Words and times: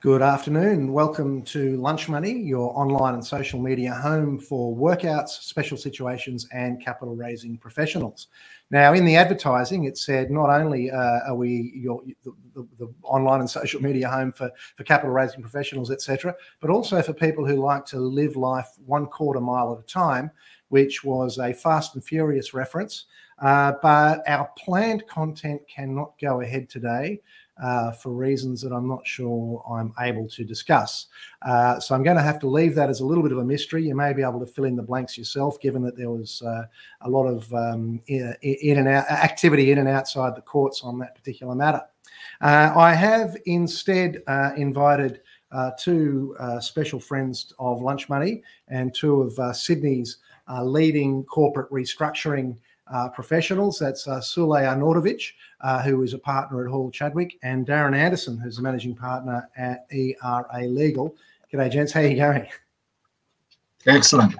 Good 0.00 0.22
afternoon. 0.22 0.94
Welcome 0.94 1.42
to 1.42 1.76
Lunch 1.76 2.08
Money, 2.08 2.32
your 2.32 2.74
online 2.74 3.12
and 3.12 3.22
social 3.22 3.60
media 3.60 3.92
home 3.92 4.38
for 4.38 4.74
workouts, 4.74 5.28
special 5.42 5.76
situations, 5.76 6.48
and 6.54 6.82
capital 6.82 7.14
raising 7.14 7.58
professionals. 7.58 8.28
Now, 8.70 8.94
in 8.94 9.04
the 9.04 9.16
advertising, 9.16 9.84
it 9.84 9.98
said 9.98 10.30
not 10.30 10.48
only 10.48 10.90
uh, 10.90 11.20
are 11.28 11.34
we 11.34 11.74
your, 11.74 12.00
the, 12.24 12.32
the, 12.54 12.66
the, 12.78 12.94
online 13.02 13.40
and 13.40 13.50
social 13.50 13.82
media 13.82 14.08
home 14.08 14.32
for, 14.32 14.50
for 14.74 14.84
capital 14.84 15.12
raising 15.12 15.42
professionals, 15.42 15.90
etc., 15.90 16.34
but 16.62 16.70
also 16.70 17.02
for 17.02 17.12
people 17.12 17.46
who 17.46 17.56
like 17.56 17.84
to 17.84 17.98
live 17.98 18.36
life 18.36 18.70
one 18.86 19.04
quarter 19.04 19.38
mile 19.42 19.74
at 19.74 19.84
a 19.84 19.86
time, 19.86 20.30
which 20.70 21.04
was 21.04 21.36
a 21.36 21.52
Fast 21.52 21.94
and 21.94 22.02
Furious 22.02 22.54
reference. 22.54 23.04
Uh, 23.40 23.72
but 23.82 24.22
our 24.26 24.48
planned 24.56 25.06
content 25.06 25.60
cannot 25.68 26.12
go 26.20 26.40
ahead 26.40 26.70
today 26.70 27.20
uh, 27.60 27.92
for 27.92 28.10
reasons 28.10 28.62
that 28.62 28.72
I'm 28.72 28.88
not 28.88 29.06
sure 29.06 29.62
I'm 29.70 29.92
able 30.00 30.28
to 30.28 30.44
discuss. 30.44 31.06
Uh, 31.42 31.78
so 31.78 31.94
I'm 31.94 32.02
going 32.02 32.16
to 32.16 32.22
have 32.22 32.38
to 32.40 32.48
leave 32.48 32.74
that 32.74 32.88
as 32.88 33.00
a 33.00 33.06
little 33.06 33.22
bit 33.22 33.32
of 33.32 33.38
a 33.38 33.44
mystery. 33.44 33.86
You 33.86 33.94
may 33.94 34.12
be 34.12 34.22
able 34.22 34.40
to 34.40 34.46
fill 34.46 34.64
in 34.64 34.76
the 34.76 34.82
blanks 34.82 35.18
yourself, 35.18 35.60
given 35.60 35.82
that 35.82 35.96
there 35.96 36.10
was 36.10 36.42
uh, 36.42 36.64
a 37.02 37.10
lot 37.10 37.26
of 37.26 37.52
um, 37.52 38.00
in, 38.06 38.34
in, 38.42 38.78
and 38.78 38.88
out 38.88 39.10
activity 39.10 39.72
in 39.72 39.78
and 39.78 39.88
outside 39.88 40.34
the 40.34 40.42
courts 40.42 40.82
on 40.82 40.98
that 40.98 41.14
particular 41.14 41.54
matter. 41.54 41.82
Uh, 42.40 42.72
I 42.76 42.94
have 42.94 43.36
instead 43.46 44.22
uh, 44.26 44.52
invited 44.56 45.20
uh, 45.52 45.72
two 45.78 46.36
special 46.60 47.00
friends 47.00 47.52
of 47.58 47.82
Lunch 47.82 48.08
Money 48.08 48.42
and 48.68 48.94
two 48.94 49.22
of 49.22 49.56
Sydney's 49.56 50.18
leading 50.62 51.24
corporate 51.24 51.70
restructuring 51.70 52.56
uh, 52.92 53.08
professionals. 53.08 53.78
That's 53.78 54.06
uh, 54.06 54.20
Sule 54.20 54.60
Arnautovic, 54.62 55.22
uh, 55.60 55.82
who 55.82 56.02
is 56.02 56.14
a 56.14 56.18
partner 56.18 56.64
at 56.64 56.70
Hall 56.70 56.90
Chadwick, 56.90 57.38
and 57.42 57.66
Darren 57.66 57.96
Anderson, 57.96 58.38
who's 58.38 58.58
a 58.58 58.62
managing 58.62 58.94
partner 58.94 59.48
at 59.56 59.86
ERA 59.90 60.66
Legal. 60.66 61.16
G'day, 61.52 61.70
gents. 61.70 61.92
How 61.92 62.00
are 62.00 62.06
you 62.06 62.16
going? 62.16 62.46
Excellent. 63.86 64.34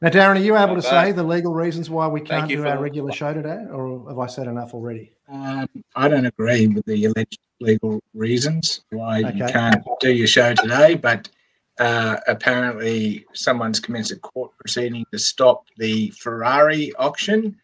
Now, 0.00 0.08
Darren, 0.08 0.36
are 0.36 0.40
you 0.40 0.56
able 0.56 0.74
to 0.74 0.82
say 0.82 1.12
the 1.12 1.22
legal 1.22 1.54
reasons 1.54 1.88
why 1.88 2.08
we 2.08 2.20
can't 2.20 2.48
do 2.48 2.66
our 2.66 2.80
regular 2.80 3.12
show 3.12 3.32
today, 3.32 3.64
or 3.70 4.08
have 4.08 4.18
I 4.18 4.26
said 4.26 4.48
enough 4.48 4.74
already? 4.74 5.12
Um, 5.28 5.68
I 5.94 6.08
don't 6.08 6.26
agree 6.26 6.66
with 6.66 6.84
the 6.86 7.04
alleged 7.06 7.38
legal 7.60 8.02
reasons 8.12 8.82
why 8.90 9.22
okay. 9.22 9.38
you 9.38 9.46
can't 9.46 9.84
do 10.00 10.12
your 10.12 10.26
show 10.26 10.54
today, 10.54 10.94
but 10.94 11.28
uh, 11.78 12.16
apparently 12.26 13.24
someone's 13.32 13.80
commenced 13.80 14.12
a 14.12 14.16
court 14.16 14.52
proceeding 14.58 15.04
to 15.12 15.18
stop 15.18 15.64
the 15.78 16.10
Ferrari 16.10 16.92
auction, 16.96 17.56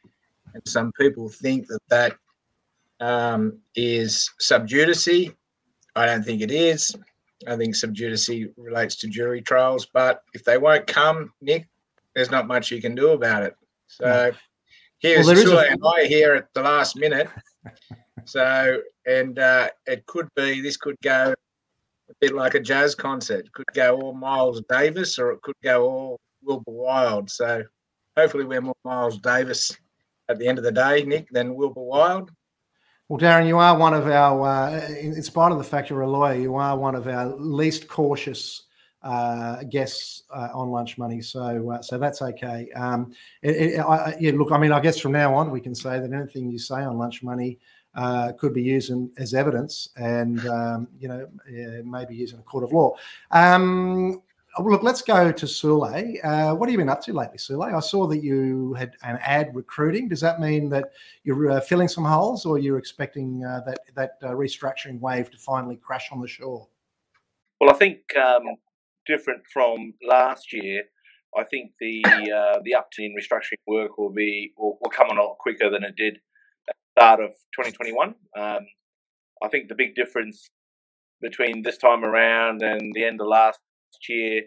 and 0.55 0.63
some 0.67 0.93
people 0.93 1.29
think 1.29 1.67
that 1.69 1.81
that 1.89 2.17
um, 3.01 3.59
is 3.75 4.31
sub 4.39 4.67
judice. 4.67 5.09
I 5.95 6.07
don't 6.07 6.25
think 6.25 6.41
it 6.41 6.51
is. 6.51 6.95
I 7.47 7.57
think 7.57 7.75
sub 7.77 7.95
judice 7.95 8.31
relates 8.57 8.97
to 8.97 9.09
jury 9.09 9.43
trials, 9.43 9.87
but 9.87 10.23
if 10.35 10.45
they 10.45 10.59
won't 10.59 10.87
come, 10.87 11.33
Nick, 11.41 11.69
there's 12.15 12.31
not 12.31 12.47
much 12.49 12.71
you 12.71 12.81
can 12.81 12.95
do 12.95 13.11
about 13.11 13.43
it. 13.43 13.55
So 13.87 14.33
here's 14.99 15.27
well, 15.27 15.37
Sule 15.37 15.63
a- 15.63 15.71
and 15.71 15.81
I 15.85 16.05
here 16.05 16.35
at 16.35 16.53
the 16.55 16.63
last 16.63 16.97
minute. 16.97 17.29
so 18.25 18.81
and 19.07 19.39
uh, 19.39 19.69
it 19.87 20.05
could 20.07 20.29
be 20.35 20.61
this 20.61 20.77
could 20.77 20.97
go 21.03 21.35
a 22.11 22.15
bit 22.21 22.35
like 22.35 22.55
a 22.55 22.61
jazz 22.61 22.95
concert. 22.95 23.47
It 23.47 23.53
could 23.53 23.67
go 23.75 24.01
all 24.01 24.15
Miles 24.15 24.63
Davis 24.69 25.19
or 25.19 25.33
it 25.33 25.43
could 25.43 25.57
go 25.63 25.85
all 25.89 26.21
Wilbur 26.43 26.71
Wilde. 26.71 27.31
So 27.31 27.65
hopefully 28.17 28.45
we're 28.45 28.61
more 28.61 28.75
Miles 28.85 29.19
Davis 29.19 29.77
at 30.29 30.39
the 30.39 30.47
end 30.47 30.59
of 30.59 30.65
the 30.65 30.73
day, 30.73 31.05
Nick, 31.05 31.29
than 31.31 31.55
Wilbur 31.55 31.83
Wilde. 31.83 32.31
Well, 33.09 33.19
Darren, 33.19 33.47
you 33.47 33.59
are 33.59 33.77
one 33.77 33.95
of 33.95 34.07
our, 34.07 34.47
uh, 34.47 34.89
in 34.89 35.23
spite 35.23 35.51
of 35.51 35.59
the 35.59 35.65
fact 35.65 35.89
you're 35.89 36.03
a 36.03 36.11
lawyer, 36.11 36.39
you 36.39 36.57
are 36.57 36.77
one 36.77 36.95
of 36.95 37.09
our 37.09 37.35
least 37.37 37.89
cautious 37.89 38.65
uh, 39.03 39.63
guests 39.65 40.25
uh, 40.31 40.49
on 40.53 40.71
Lunch 40.71 40.99
Money. 40.99 41.23
So, 41.23 41.71
uh, 41.71 41.81
so 41.81 41.97
that's 41.97 42.21
okay. 42.21 42.69
Um, 42.73 43.13
it, 43.43 43.57
it, 43.57 43.79
I, 43.81 44.17
yeah, 44.21 44.33
look, 44.33 44.53
I 44.53 44.59
mean, 44.59 44.73
I 44.73 44.81
guess 44.81 44.99
from 44.99 45.13
now 45.13 45.35
on 45.35 45.51
we 45.51 45.61
can 45.61 45.75
say 45.75 45.99
that 45.99 46.13
anything 46.13 46.51
you 46.51 46.59
say 46.59 46.83
on 46.83 46.99
Lunch 46.99 47.23
Money 47.23 47.59
uh, 47.99 48.33
could 48.39 48.55
be 48.55 48.63
used 48.63 48.91
in, 48.91 49.11
as 49.19 49.35
evidence 49.35 49.89
and 49.97 50.47
um, 50.47 50.87
you 51.01 51.09
know 51.09 51.29
maybe 51.85 52.15
used 52.15 52.33
in 52.33 52.41
a 52.41 52.43
court 52.45 52.63
of 52.63 52.73
law. 52.73 52.95
Um, 53.33 54.23
look, 54.61 54.85
let's 54.85 55.03
go 55.03 55.33
to 55.33 55.47
Sule. 55.47 56.25
Uh, 56.25 56.55
what 56.55 56.69
have 56.69 56.73
you 56.73 56.79
been 56.79 56.89
up 56.89 57.03
to 57.03 57.13
lately, 57.13 57.39
Sule? 57.39 57.75
I 57.75 57.81
saw 57.81 58.07
that 58.07 58.23
you 58.23 58.75
had 58.75 58.93
an 59.03 59.19
ad 59.23 59.51
recruiting. 59.53 60.09
Does 60.09 60.21
that 60.21 60.41
mean 60.41 60.69
that 60.71 60.93
you're 61.25 61.51
uh, 61.51 61.61
filling 61.61 61.89
some 61.89 62.05
holes, 62.05 62.47
or 62.47 62.59
you're 62.59 62.79
expecting 62.79 63.45
uh, 63.45 63.63
that 63.67 63.81
that 63.97 64.19
uh, 64.23 64.29
restructuring 64.29 65.01
wave 65.01 65.31
to 65.33 65.39
finally 65.39 65.77
crash 65.77 66.11
on 66.13 66.21
the 66.21 66.29
shore? 66.29 66.69
Well, 67.61 67.71
I 67.71 67.75
think 67.75 68.17
um, 68.17 68.45
different 69.07 69.43
from 69.53 69.95
last 70.07 70.53
year. 70.53 70.85
I 71.37 71.43
think 71.45 71.73
the 71.81 72.05
uh, 72.07 72.61
the 72.65 72.77
upturn 72.77 73.07
in 73.07 73.15
restructuring 73.21 73.59
work 73.67 73.99
will 73.99 74.13
be 74.13 74.53
will, 74.57 74.79
will 74.81 74.91
come 74.91 75.09
on 75.09 75.19
a 75.19 75.23
lot 75.23 75.39
quicker 75.39 75.69
than 75.69 75.83
it 75.83 75.97
did 75.97 76.21
start 76.99 77.21
of 77.21 77.31
2021. 77.55 78.09
Um, 78.37 78.67
I 79.41 79.49
think 79.49 79.69
the 79.69 79.77
big 79.77 79.95
difference 79.95 80.51
between 81.21 81.63
this 81.63 81.79
time 81.79 82.05
around 82.05 82.61
and 82.63 82.93
the 82.93 83.05
end 83.05 83.21
of 83.21 83.29
last 83.29 83.61
year 84.09 84.43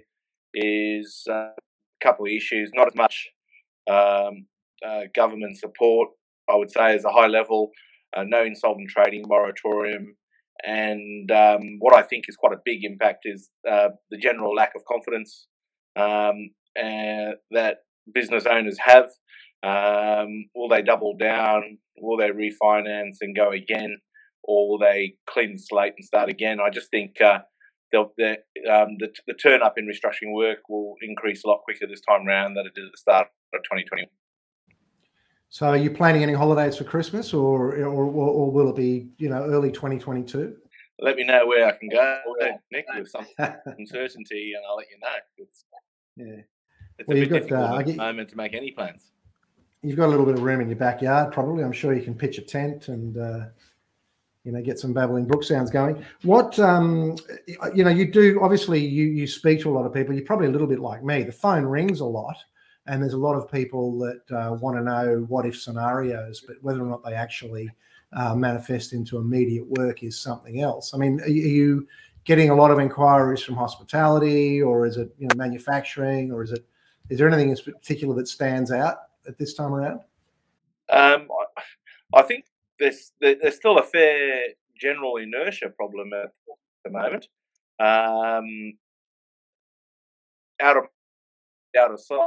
is 0.53 1.23
uh, 1.29 1.33
a 1.33 2.03
couple 2.03 2.25
of 2.25 2.31
issues. 2.31 2.69
Not 2.73 2.87
as 2.87 2.95
much 2.95 3.29
um, 3.89 4.47
uh, 4.85 5.03
government 5.15 5.57
support, 5.59 6.09
I 6.49 6.57
would 6.57 6.69
say, 6.69 6.93
as 6.93 7.05
a 7.05 7.11
high 7.11 7.27
level, 7.27 7.69
uh, 8.17 8.23
no 8.27 8.43
insolvent 8.43 8.89
trading 8.89 9.23
moratorium, 9.27 10.17
and 10.67 11.31
um, 11.31 11.77
what 11.79 11.95
I 11.95 12.01
think 12.01 12.25
is 12.27 12.35
quite 12.35 12.53
a 12.53 12.61
big 12.65 12.83
impact 12.83 13.19
is 13.23 13.49
uh, 13.69 13.89
the 14.09 14.17
general 14.17 14.53
lack 14.53 14.73
of 14.75 14.83
confidence 14.83 15.47
um, 15.95 16.49
that 16.75 17.77
business 18.13 18.45
owners 18.45 18.77
have 18.83 19.07
um, 19.63 20.45
will 20.55 20.69
they 20.69 20.81
double 20.81 21.15
down? 21.15 21.77
Will 22.01 22.17
they 22.17 22.29
refinance 22.29 23.17
and 23.21 23.35
go 23.35 23.51
again? 23.51 23.97
Or 24.43 24.69
will 24.69 24.79
they 24.79 25.15
clean 25.27 25.53
the 25.53 25.59
slate 25.59 25.93
and 25.95 26.05
start 26.05 26.29
again? 26.29 26.59
I 26.59 26.71
just 26.71 26.89
think 26.89 27.21
uh, 27.21 27.39
the, 27.91 28.37
um, 28.69 28.97
the, 28.99 29.09
the 29.27 29.33
turn 29.35 29.61
up 29.61 29.77
in 29.77 29.85
restructuring 29.85 30.33
work 30.33 30.59
will 30.67 30.95
increase 31.01 31.43
a 31.43 31.47
lot 31.47 31.61
quicker 31.63 31.85
this 31.87 32.01
time 32.01 32.27
around 32.27 32.55
than 32.55 32.65
it 32.65 32.73
did 32.73 32.85
at 32.85 32.91
the 32.91 32.97
start 32.97 33.27
of 33.53 33.61
2020. 33.63 34.09
So, 35.49 35.67
are 35.67 35.77
you 35.77 35.91
planning 35.91 36.23
any 36.23 36.33
holidays 36.33 36.77
for 36.77 36.85
Christmas, 36.85 37.33
or 37.33 37.75
or, 37.83 38.05
or 38.05 38.51
will 38.51 38.69
it 38.69 38.75
be 38.77 39.09
you 39.17 39.27
know 39.27 39.43
early 39.43 39.69
2022? 39.69 40.55
Let 40.99 41.17
me 41.17 41.25
know 41.25 41.45
where 41.45 41.67
I 41.67 41.73
can 41.73 41.89
go, 41.89 42.19
Nick, 42.71 42.85
with 42.97 43.09
some 43.09 43.27
uncertainty, 43.65 44.53
and 44.55 44.63
I'll 44.65 44.77
let 44.77 44.87
you 44.89 44.97
know. 45.01 45.17
It's, 45.37 45.65
yeah, 46.15 46.43
it's 46.97 47.07
well, 47.09 47.17
a 47.17 47.19
bit 47.19 47.29
got, 47.29 47.35
difficult 47.39 47.59
uh, 47.59 47.79
at 47.79 47.85
the 47.85 47.95
moment 47.95 48.29
to 48.29 48.37
make 48.37 48.53
any 48.53 48.71
plans 48.71 49.11
you've 49.83 49.97
got 49.97 50.07
a 50.07 50.11
little 50.11 50.25
bit 50.25 50.35
of 50.35 50.43
room 50.43 50.61
in 50.61 50.67
your 50.67 50.77
backyard, 50.77 51.33
probably. 51.33 51.63
I'm 51.63 51.71
sure 51.71 51.93
you 51.93 52.03
can 52.03 52.15
pitch 52.15 52.37
a 52.37 52.41
tent 52.41 52.87
and 52.87 53.17
uh, 53.17 53.45
you 54.43 54.51
know 54.51 54.61
get 54.61 54.79
some 54.79 54.93
babbling 54.93 55.25
brook 55.25 55.43
sounds 55.43 55.71
going. 55.71 56.03
What 56.23 56.57
um, 56.59 57.17
you 57.73 57.83
know, 57.83 57.89
you 57.89 58.11
do 58.11 58.39
obviously 58.41 58.79
you 58.79 59.05
you 59.05 59.27
speak 59.27 59.61
to 59.61 59.69
a 59.69 59.75
lot 59.75 59.85
of 59.85 59.93
people. 59.93 60.13
You're 60.13 60.25
probably 60.25 60.47
a 60.47 60.51
little 60.51 60.67
bit 60.67 60.79
like 60.79 61.03
me. 61.03 61.23
The 61.23 61.31
phone 61.31 61.63
rings 61.63 61.99
a 61.99 62.05
lot, 62.05 62.37
and 62.87 63.01
there's 63.01 63.13
a 63.13 63.17
lot 63.17 63.35
of 63.35 63.51
people 63.51 63.97
that 63.99 64.21
uh, 64.31 64.53
want 64.53 64.77
to 64.77 64.83
know 64.83 65.25
what 65.27 65.45
if 65.45 65.59
scenarios, 65.59 66.41
but 66.41 66.57
whether 66.61 66.81
or 66.81 66.87
not 66.87 67.03
they 67.03 67.13
actually 67.13 67.69
uh, 68.13 68.35
manifest 68.35 68.93
into 68.93 69.17
immediate 69.17 69.67
work 69.67 70.03
is 70.03 70.17
something 70.19 70.61
else. 70.61 70.93
I 70.93 70.97
mean, 70.97 71.21
are 71.21 71.29
you 71.29 71.87
getting 72.23 72.49
a 72.49 72.55
lot 72.55 72.71
of 72.71 72.79
inquiries 72.79 73.41
from 73.41 73.55
hospitality, 73.55 74.61
or 74.61 74.85
is 74.85 74.97
it 74.97 75.13
you 75.17 75.27
know 75.27 75.35
manufacturing, 75.35 76.31
or 76.31 76.43
is 76.43 76.51
it 76.51 76.65
is 77.09 77.17
there 77.17 77.27
anything 77.27 77.49
in 77.49 77.57
particular 77.57 78.15
that 78.15 78.27
stands 78.27 78.71
out? 78.71 78.97
At 79.27 79.37
this 79.37 79.53
time 79.53 79.73
around? 79.73 80.01
Um, 80.89 81.27
I 82.13 82.21
think 82.23 82.45
there's 82.79 83.11
there's 83.21 83.55
still 83.55 83.77
a 83.77 83.83
fair 83.83 84.41
general 84.79 85.17
inertia 85.17 85.69
problem 85.69 86.11
at 86.13 86.31
the 86.83 86.91
moment. 86.91 87.27
Um, 87.79 88.73
out 90.61 90.77
of 90.77 90.83
out 91.79 91.91
of 91.91 91.99
sight, 91.99 92.19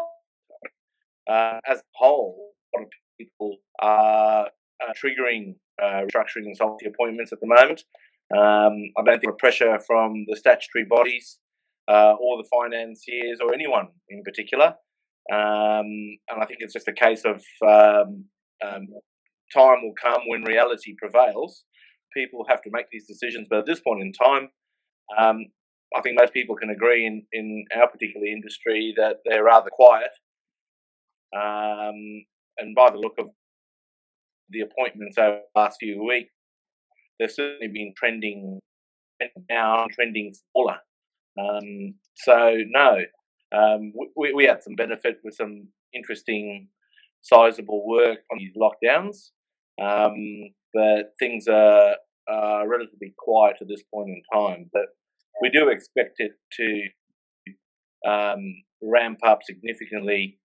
uh, 1.28 1.60
as 1.66 1.78
a 1.78 1.82
whole, 1.92 2.54
a 2.74 2.78
lot 2.78 2.86
of 2.86 2.90
people 3.18 3.58
are, 3.80 4.48
are 4.80 4.94
triggering 4.94 5.56
uh, 5.82 6.02
restructuring 6.06 6.46
insolvency 6.46 6.86
appointments 6.86 7.32
at 7.32 7.40
the 7.40 7.46
moment. 7.46 7.84
Um, 8.34 8.90
I 8.96 9.02
don't 9.04 9.20
think 9.20 9.32
the 9.32 9.38
pressure 9.38 9.78
from 9.78 10.24
the 10.28 10.36
statutory 10.36 10.84
bodies 10.84 11.38
uh, 11.88 12.14
or 12.18 12.42
the 12.42 12.48
financiers 12.48 13.40
or 13.40 13.52
anyone 13.52 13.88
in 14.08 14.22
particular 14.22 14.74
um, 15.32 15.86
and 16.28 16.42
I 16.42 16.46
think 16.46 16.58
it's 16.60 16.74
just 16.74 16.88
a 16.88 16.92
case 16.92 17.22
of 17.24 17.42
um, 17.66 18.24
um, 18.64 18.86
time 19.52 19.82
will 19.82 19.94
come 20.00 20.22
when 20.26 20.42
reality 20.42 20.94
prevails. 20.98 21.64
People 22.14 22.44
have 22.48 22.62
to 22.62 22.70
make 22.72 22.86
these 22.90 23.06
decisions, 23.06 23.46
but 23.48 23.60
at 23.60 23.66
this 23.66 23.80
point 23.80 24.02
in 24.02 24.12
time, 24.12 24.48
um, 25.18 25.46
I 25.96 26.00
think 26.00 26.18
most 26.18 26.32
people 26.32 26.56
can 26.56 26.70
agree 26.70 27.06
in, 27.06 27.24
in 27.32 27.64
our 27.76 27.88
particular 27.88 28.26
industry 28.26 28.94
that 28.96 29.18
they're 29.24 29.44
rather 29.44 29.70
quiet. 29.70 30.10
Um, 31.34 32.24
and 32.58 32.74
by 32.76 32.90
the 32.90 32.98
look 32.98 33.14
of 33.18 33.26
the 34.50 34.60
appointments 34.60 35.18
over 35.18 35.40
the 35.54 35.60
last 35.60 35.78
few 35.80 36.04
weeks, 36.04 36.32
they've 37.18 37.30
certainly 37.30 37.68
been 37.68 37.92
trending 37.96 38.60
now 39.48 39.86
trending 39.92 40.32
smaller. 40.52 40.78
Um, 41.38 41.94
so 42.14 42.56
no, 42.68 42.98
um, 43.52 43.92
we, 44.16 44.32
we 44.32 44.44
had 44.44 44.62
some 44.62 44.74
benefit 44.74 45.18
with 45.24 45.34
some 45.34 45.68
interesting, 45.94 46.68
sizable 47.22 47.86
work 47.86 48.18
on 48.32 48.38
these 48.38 48.54
lockdowns, 48.56 49.30
um, 49.80 50.14
but 50.72 51.12
things 51.18 51.46
are, 51.48 51.96
relatively 52.66 53.14
quiet 53.18 53.56
at 53.60 53.68
this 53.68 53.82
point 53.92 54.08
in 54.08 54.22
time. 54.32 54.70
But 54.72 54.86
we 55.42 55.50
do 55.50 55.68
expect 55.68 56.16
it 56.18 56.32
to 56.52 58.10
um, 58.10 58.62
ramp 58.82 59.18
up 59.26 59.40
significantly 59.42 60.38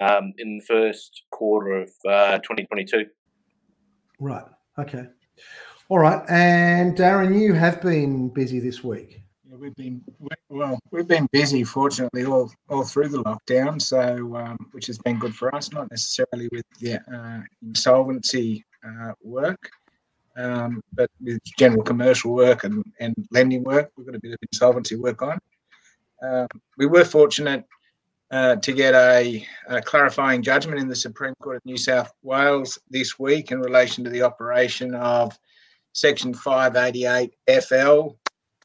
um, 0.00 0.32
in 0.38 0.58
the 0.58 0.64
first 0.64 1.22
quarter 1.30 1.82
of 1.82 1.90
uh, 2.08 2.38
2022. 2.38 3.06
Right. 4.20 4.44
Okay. 4.78 5.06
All 5.88 5.98
right. 5.98 6.22
And 6.28 6.96
Darren, 6.96 7.38
you 7.38 7.52
have 7.54 7.82
been 7.82 8.28
busy 8.28 8.60
this 8.60 8.82
week. 8.82 9.20
We've 9.58 9.74
been 9.76 10.02
well. 10.48 10.78
We've 10.90 11.06
been 11.06 11.28
busy, 11.30 11.64
fortunately, 11.64 12.24
all 12.24 12.50
all 12.68 12.84
through 12.84 13.08
the 13.08 13.22
lockdown. 13.22 13.80
So, 13.80 14.36
um, 14.36 14.56
which 14.72 14.86
has 14.86 14.98
been 14.98 15.18
good 15.18 15.34
for 15.34 15.54
us, 15.54 15.70
not 15.72 15.90
necessarily 15.90 16.48
with 16.50 16.64
the 16.80 16.98
uh, 17.14 17.40
insolvency 17.62 18.64
uh, 18.86 19.12
work, 19.22 19.70
um, 20.36 20.82
but 20.92 21.10
with 21.20 21.40
general 21.58 21.82
commercial 21.82 22.32
work 22.32 22.64
and, 22.64 22.84
and 23.00 23.14
lending 23.30 23.62
work. 23.62 23.90
We've 23.96 24.06
got 24.06 24.16
a 24.16 24.20
bit 24.20 24.32
of 24.32 24.38
insolvency 24.50 24.96
work 24.96 25.22
on. 25.22 25.38
Um, 26.22 26.48
we 26.78 26.86
were 26.86 27.04
fortunate 27.04 27.64
uh, 28.30 28.56
to 28.56 28.72
get 28.72 28.94
a, 28.94 29.46
a, 29.68 29.82
clarifying 29.82 30.42
judgment 30.42 30.80
in 30.80 30.88
the 30.88 30.96
Supreme 30.96 31.34
Court 31.40 31.56
of 31.56 31.66
New 31.66 31.76
South 31.76 32.12
Wales 32.22 32.78
this 32.90 33.18
week 33.18 33.52
in 33.52 33.60
relation 33.60 34.02
to 34.04 34.10
the 34.10 34.22
operation 34.22 34.94
of 34.94 35.38
Section 35.92 36.34
588 36.34 37.34
FL 37.62 38.16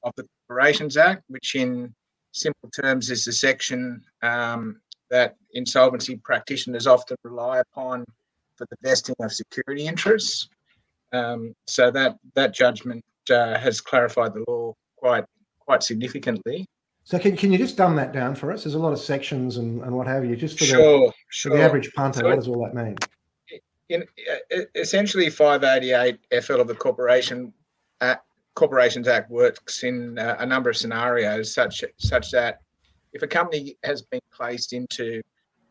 of 0.03 0.13
the 0.15 0.25
Corporations 0.49 0.97
Act, 0.97 1.23
which 1.27 1.55
in 1.55 1.93
simple 2.31 2.69
terms 2.69 3.09
is 3.11 3.23
the 3.23 3.31
section 3.31 4.03
um, 4.23 4.81
that 5.09 5.35
insolvency 5.53 6.15
practitioners 6.17 6.87
often 6.87 7.17
rely 7.23 7.59
upon 7.59 8.03
for 8.55 8.65
the 8.69 8.77
vesting 8.81 9.15
of 9.19 9.31
security 9.31 9.85
interests. 9.87 10.49
Um, 11.13 11.55
so 11.67 11.91
that 11.91 12.17
that 12.35 12.53
judgment 12.53 13.03
uh, 13.29 13.57
has 13.57 13.79
clarified 13.81 14.33
the 14.33 14.43
law 14.47 14.73
quite 14.97 15.25
quite 15.59 15.83
significantly. 15.83 16.65
So 17.03 17.17
can, 17.17 17.35
can 17.35 17.51
you 17.51 17.57
just 17.57 17.77
dumb 17.77 17.95
that 17.95 18.11
down 18.11 18.35
for 18.35 18.51
us? 18.51 18.63
There's 18.63 18.75
a 18.75 18.79
lot 18.79 18.93
of 18.93 18.99
sections 18.99 19.57
and, 19.57 19.81
and 19.81 19.91
what 19.91 20.05
have 20.05 20.25
you. 20.25 20.35
Just 20.35 20.59
for 20.59 20.65
sure, 20.65 21.07
the, 21.07 21.13
sure. 21.29 21.51
For 21.51 21.57
the 21.57 21.63
average 21.63 21.91
punter, 21.93 22.19
so 22.19 22.27
what 22.27 22.35
does 22.35 22.47
all 22.47 22.63
that 22.63 22.75
mean? 22.75 22.95
In, 23.89 24.03
essentially, 24.75 25.29
588 25.31 26.43
FL 26.43 26.61
of 26.61 26.67
the 26.67 26.75
Corporation 26.75 27.51
uh, 28.01 28.15
Corporations 28.55 29.07
Act 29.07 29.29
works 29.29 29.83
in 29.83 30.17
uh, 30.19 30.35
a 30.39 30.45
number 30.45 30.69
of 30.69 30.77
scenarios, 30.77 31.53
such 31.53 31.83
such 31.97 32.31
that 32.31 32.59
if 33.13 33.21
a 33.21 33.27
company 33.27 33.77
has 33.83 34.01
been 34.01 34.21
placed 34.31 34.73
into 34.73 35.21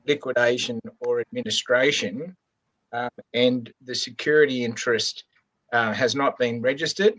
liquidation 0.06 0.80
or 1.00 1.20
administration, 1.20 2.34
um, 2.92 3.10
and 3.34 3.72
the 3.84 3.94
security 3.94 4.64
interest 4.64 5.24
uh, 5.72 5.92
has 5.92 6.14
not 6.14 6.38
been 6.38 6.62
registered, 6.62 7.14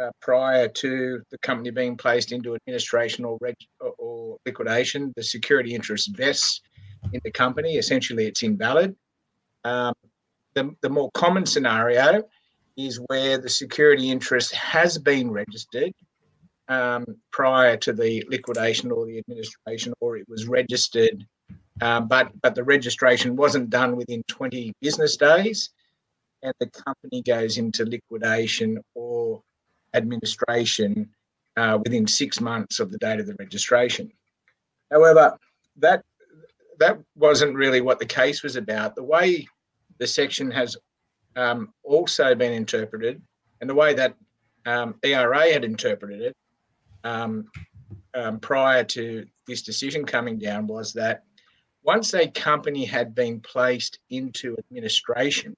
uh, 0.00 0.10
prior 0.20 0.68
to 0.68 1.20
the 1.30 1.38
company 1.38 1.70
being 1.70 1.96
placed 1.96 2.32
into 2.32 2.54
administration 2.54 3.24
or, 3.24 3.38
reg- 3.40 3.56
or 3.98 4.38
liquidation, 4.46 5.12
the 5.16 5.22
security 5.22 5.74
interest 5.74 6.16
vests 6.16 6.60
in 7.12 7.20
the 7.24 7.30
company. 7.30 7.76
Essentially, 7.76 8.26
it's 8.26 8.42
invalid. 8.42 8.94
Um, 9.64 9.94
the, 10.54 10.74
the 10.82 10.88
more 10.88 11.10
common 11.12 11.46
scenario 11.46 12.22
is 12.78 13.00
where 13.08 13.36
the 13.38 13.48
security 13.48 14.08
interest 14.08 14.54
has 14.54 14.96
been 14.96 15.30
registered 15.30 15.92
um, 16.68 17.04
prior 17.32 17.76
to 17.76 17.92
the 17.92 18.24
liquidation 18.30 18.92
or 18.92 19.04
the 19.04 19.18
administration, 19.18 19.92
or 20.00 20.16
it 20.16 20.28
was 20.28 20.46
registered, 20.46 21.26
um, 21.80 22.06
but 22.06 22.30
but 22.40 22.54
the 22.54 22.62
registration 22.62 23.36
wasn't 23.36 23.68
done 23.68 23.96
within 23.96 24.22
20 24.28 24.72
business 24.80 25.16
days, 25.16 25.70
and 26.42 26.54
the 26.60 26.70
company 26.70 27.22
goes 27.22 27.58
into 27.58 27.84
liquidation 27.84 28.78
or 28.94 29.42
administration 29.94 31.10
uh, 31.56 31.78
within 31.82 32.06
six 32.06 32.40
months 32.40 32.78
of 32.78 32.92
the 32.92 32.98
date 32.98 33.18
of 33.18 33.26
the 33.26 33.36
registration. 33.40 34.12
However, 34.92 35.36
that 35.78 36.04
that 36.78 36.98
wasn't 37.16 37.56
really 37.56 37.80
what 37.80 37.98
the 37.98 38.06
case 38.06 38.44
was 38.44 38.54
about. 38.54 38.94
The 38.94 39.02
way 39.02 39.48
the 39.98 40.06
section 40.06 40.50
has 40.52 40.76
um, 41.38 41.72
also 41.84 42.34
been 42.34 42.52
interpreted, 42.52 43.22
and 43.60 43.70
the 43.70 43.74
way 43.74 43.94
that 43.94 44.14
um, 44.66 44.96
ERA 45.02 45.52
had 45.52 45.64
interpreted 45.64 46.20
it 46.20 46.36
um, 47.04 47.46
um, 48.14 48.40
prior 48.40 48.84
to 48.84 49.26
this 49.46 49.62
decision 49.62 50.04
coming 50.04 50.38
down 50.38 50.66
was 50.66 50.92
that 50.92 51.24
once 51.82 52.12
a 52.14 52.26
company 52.28 52.84
had 52.84 53.14
been 53.14 53.40
placed 53.40 53.98
into 54.10 54.56
administration, 54.58 55.56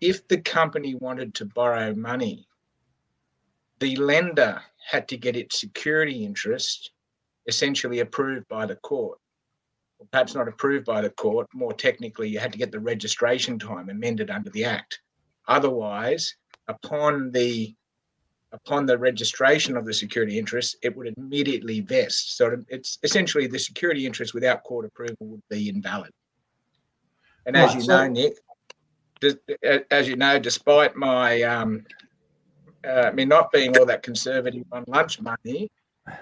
if 0.00 0.26
the 0.28 0.38
company 0.38 0.94
wanted 0.96 1.34
to 1.34 1.46
borrow 1.46 1.94
money 1.94 2.46
the 3.82 3.96
lender 3.96 4.62
had 4.90 5.08
to 5.08 5.16
get 5.16 5.34
its 5.34 5.60
security 5.60 6.24
interest 6.24 6.92
essentially 7.48 7.98
approved 7.98 8.46
by 8.46 8.64
the 8.64 8.76
court. 8.76 9.18
Perhaps 10.10 10.34
not 10.34 10.48
approved 10.48 10.84
by 10.84 11.00
the 11.00 11.10
court, 11.10 11.46
more 11.54 11.72
technically, 11.72 12.28
you 12.28 12.38
had 12.38 12.52
to 12.52 12.58
get 12.58 12.72
the 12.72 12.80
registration 12.80 13.58
time 13.58 13.88
amended 13.88 14.30
under 14.30 14.50
the 14.50 14.64
Act. 14.64 15.00
Otherwise, 15.48 16.34
upon 16.68 17.30
the 17.30 17.74
upon 18.52 18.84
the 18.84 18.98
registration 18.98 19.76
of 19.76 19.86
the 19.86 19.94
security 19.94 20.38
interest, 20.38 20.76
it 20.82 20.94
would 20.94 21.14
immediately 21.16 21.80
vest. 21.80 22.36
So 22.36 22.56
it's 22.68 22.98
essentially 23.02 23.46
the 23.46 23.58
security 23.58 24.04
interest 24.04 24.34
without 24.34 24.62
court 24.62 24.84
approval 24.84 25.16
would 25.20 25.42
be 25.48 25.70
invalid. 25.70 26.10
And 27.46 27.56
as 27.56 27.68
right, 27.68 27.76
you 27.76 27.80
so- 27.82 27.96
know, 27.96 28.08
Nick, 28.08 28.34
as 29.90 30.08
you 30.08 30.16
know, 30.16 30.38
despite 30.38 30.96
my 30.96 31.42
um, 31.42 31.84
uh, 32.86 33.10
me 33.14 33.24
not 33.24 33.52
being 33.52 33.76
all 33.78 33.86
that 33.86 34.02
conservative 34.02 34.64
on 34.72 34.84
lunch 34.86 35.20
money, 35.20 35.70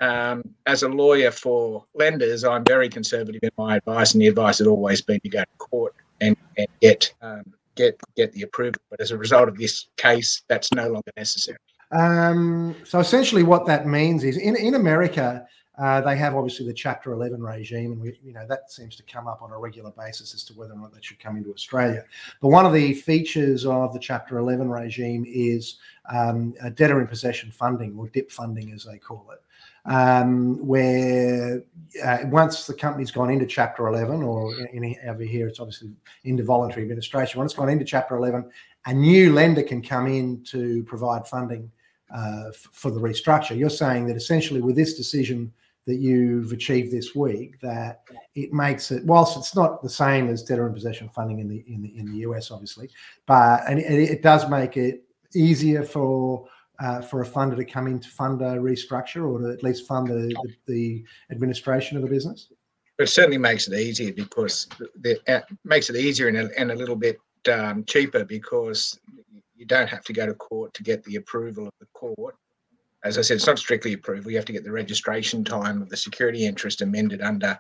um, 0.01 0.43
as 0.67 0.83
a 0.83 0.89
lawyer 0.89 1.31
for 1.31 1.85
lenders, 1.95 2.45
I'm 2.45 2.65
very 2.65 2.89
conservative 2.89 3.41
in 3.43 3.51
my 3.57 3.77
advice, 3.77 4.13
and 4.13 4.23
the 4.23 4.29
advice 4.29 4.59
has 4.59 4.67
always 4.67 5.01
been 5.01 5.21
to 5.21 5.29
go 5.29 5.41
to 5.41 5.47
court 5.59 5.95
and, 6.21 6.37
and 6.59 6.69
get 6.81 7.13
um, 7.23 7.45
get 7.77 7.99
get 8.17 8.33
the 8.33 8.43
approval. 8.43 8.81
But 8.91 9.01
as 9.01 9.11
a 9.11 9.17
result 9.17 9.49
of 9.49 9.57
this 9.57 9.87
case, 9.97 10.43
that's 10.49 10.73
no 10.73 10.89
longer 10.89 11.11
necessary. 11.17 11.59
Um, 11.93 12.77
so 12.85 13.01
essentially, 13.01 13.43
what 13.43 13.67
that 13.67 13.87
means 13.87 14.23
is 14.25 14.37
in 14.37 14.55
in 14.57 14.75
America, 14.75 15.47
uh, 15.79 16.01
they 16.03 16.17
have 16.17 16.37
obviously 16.37 16.67
the 16.67 16.75
Chapter 16.75 17.13
11 17.13 17.43
regime, 17.43 17.93
and 17.93 18.01
we, 18.01 18.19
you 18.23 18.35
know 18.35 18.47
that 18.49 18.71
seems 18.71 18.97
to 18.97 19.03
come 19.05 19.27
up 19.27 19.41
on 19.41 19.51
a 19.51 19.59
regular 19.59 19.91
basis 19.93 20.35
as 20.35 20.45
to 20.45 20.53
whether 20.53 20.75
or 20.75 20.77
not 20.77 20.93
that 20.93 21.03
should 21.03 21.19
come 21.19 21.37
into 21.37 21.53
Australia. 21.53 22.05
But 22.43 22.49
one 22.49 22.67
of 22.67 22.75
the 22.75 22.93
features 22.93 23.65
of 23.65 23.95
the 23.95 23.99
Chapter 23.99 24.39
11 24.39 24.69
regime 24.69 25.25
is 25.27 25.79
um, 26.13 26.55
debtor 26.75 27.01
in 27.01 27.07
possession 27.07 27.51
funding, 27.51 27.97
or 27.97 28.09
DIP 28.09 28.31
funding, 28.31 28.73
as 28.73 28.85
they 28.85 28.99
call 28.99 29.27
it, 29.33 29.41
um, 29.87 30.65
where 30.67 31.63
uh, 32.05 32.19
once 32.27 32.67
the 32.67 32.75
company's 32.75 33.11
gone 33.11 33.31
into 33.31 33.47
Chapter 33.47 33.89
11, 33.89 34.23
or 34.23 34.53
over 35.09 35.23
here 35.23 35.49
it's 35.49 35.61
obviously 35.61 35.91
into 36.25 36.45
voluntary 36.45 36.83
administration. 36.83 37.39
Once 37.39 37.53
it's 37.53 37.59
gone 37.59 37.69
into 37.69 37.85
Chapter 37.85 38.17
11, 38.17 38.51
a 38.87 38.95
new 38.95 39.33
lender 39.33 39.63
can 39.63 39.83
come 39.83 40.07
in 40.07 40.43
to 40.45 40.83
provide 40.85 41.27
funding. 41.27 41.71
Uh, 42.13 42.49
f- 42.49 42.69
for 42.73 42.91
the 42.91 42.99
restructure, 42.99 43.57
you're 43.57 43.71
saying 43.71 44.05
that 44.05 44.17
essentially 44.17 44.61
with 44.61 44.75
this 44.75 44.95
decision, 44.95 45.53
that 45.87 45.97
you've 45.97 46.53
achieved 46.53 46.93
this 46.93 47.15
week 47.15 47.59
that 47.61 48.03
it 48.35 48.53
makes 48.53 48.91
it 48.91 49.05
whilst 49.05 49.37
it's 49.37 49.57
not 49.57 49.83
the 49.83 49.89
same 49.89 50.29
as 50.29 50.43
debtor 50.43 50.67
in 50.67 50.75
possession 50.75 51.09
funding 51.09 51.41
in 51.41 51.49
the 51.49 51.65
in 51.67 51.83
the 51.83 51.99
in 51.99 52.07
the 52.13 52.19
US 52.19 52.51
obviously 52.51 52.89
but 53.27 53.63
and 53.67 53.79
it, 53.79 53.91
it 53.91 54.23
does 54.23 54.49
make 54.49 54.77
it 54.77 55.03
easier 55.35 55.83
for 55.83 56.47
uh, 56.81 57.01
for 57.01 57.23
a 57.23 57.27
funder 57.27 57.57
to 57.57 57.65
come 57.65 57.87
in 57.87 57.99
to 58.01 58.09
fund 58.09 58.41
a 58.43 58.57
restructure 58.57 59.29
or 59.29 59.39
to 59.39 59.53
at 59.53 59.63
least 59.63 59.87
fund 59.87 60.09
the, 60.09 60.35
the, 60.43 60.55
the 60.67 61.05
administration 61.31 61.97
of 61.97 62.03
the 62.03 62.09
business 62.09 62.49
it 62.99 63.09
certainly 63.09 63.39
makes 63.39 63.67
it 63.67 63.79
easier 63.79 64.13
because 64.13 64.69
it 65.05 65.21
uh, 65.29 65.41
makes 65.65 65.89
it 65.89 65.97
easier 65.97 66.29
and 66.29 66.37
a, 66.37 66.51
and 66.59 66.71
a 66.71 66.75
little 66.75 66.97
bit 66.97 67.19
um, 67.51 67.85
cheaper 67.85 68.25
because 68.25 69.01
you 69.57 69.65
don't 69.65 69.89
have 69.89 70.05
to 70.05 70.13
go 70.13 70.27
to 70.27 70.35
court 70.35 70.73
to 70.75 70.83
get 70.83 71.03
the 71.05 71.17
approval 71.17 71.67
of 71.67 71.73
the 71.81 71.87
court 71.95 72.37
as 73.05 73.17
I 73.17 73.23
said, 73.23 73.37
it's 73.37 73.47
not 73.47 73.59
strictly 73.59 73.95
approval. 73.95 74.31
You 74.31 74.37
have 74.37 74.47
to 74.47 74.53
get 74.53 74.65
the 74.65 74.73
registration 74.73 75.43
time 75.45 75.81
of 75.81 75.89
the 75.89 75.97
security 75.97 76.45
interest 76.45 76.83
amended 76.83 77.23
under 77.23 77.59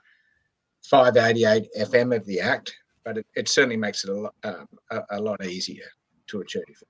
588 0.84 1.68
FM 1.78 2.14
of 2.14 2.26
the 2.26 2.40
Act, 2.40 2.74
but 3.04 3.18
it, 3.18 3.26
it 3.34 3.48
certainly 3.48 3.76
makes 3.76 4.04
it 4.04 4.10
a 4.10 4.14
lot, 4.14 4.34
um, 4.44 4.68
a, 4.90 5.00
a, 5.10 5.20
lot 5.20 5.44
easier 5.44 5.84
to 6.26 6.40
achieve. 6.40 6.82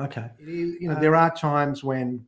Okay. 0.00 0.30
You 0.40 0.88
know, 0.88 1.00
there 1.00 1.14
are 1.14 1.30
times 1.30 1.84
when 1.84 2.26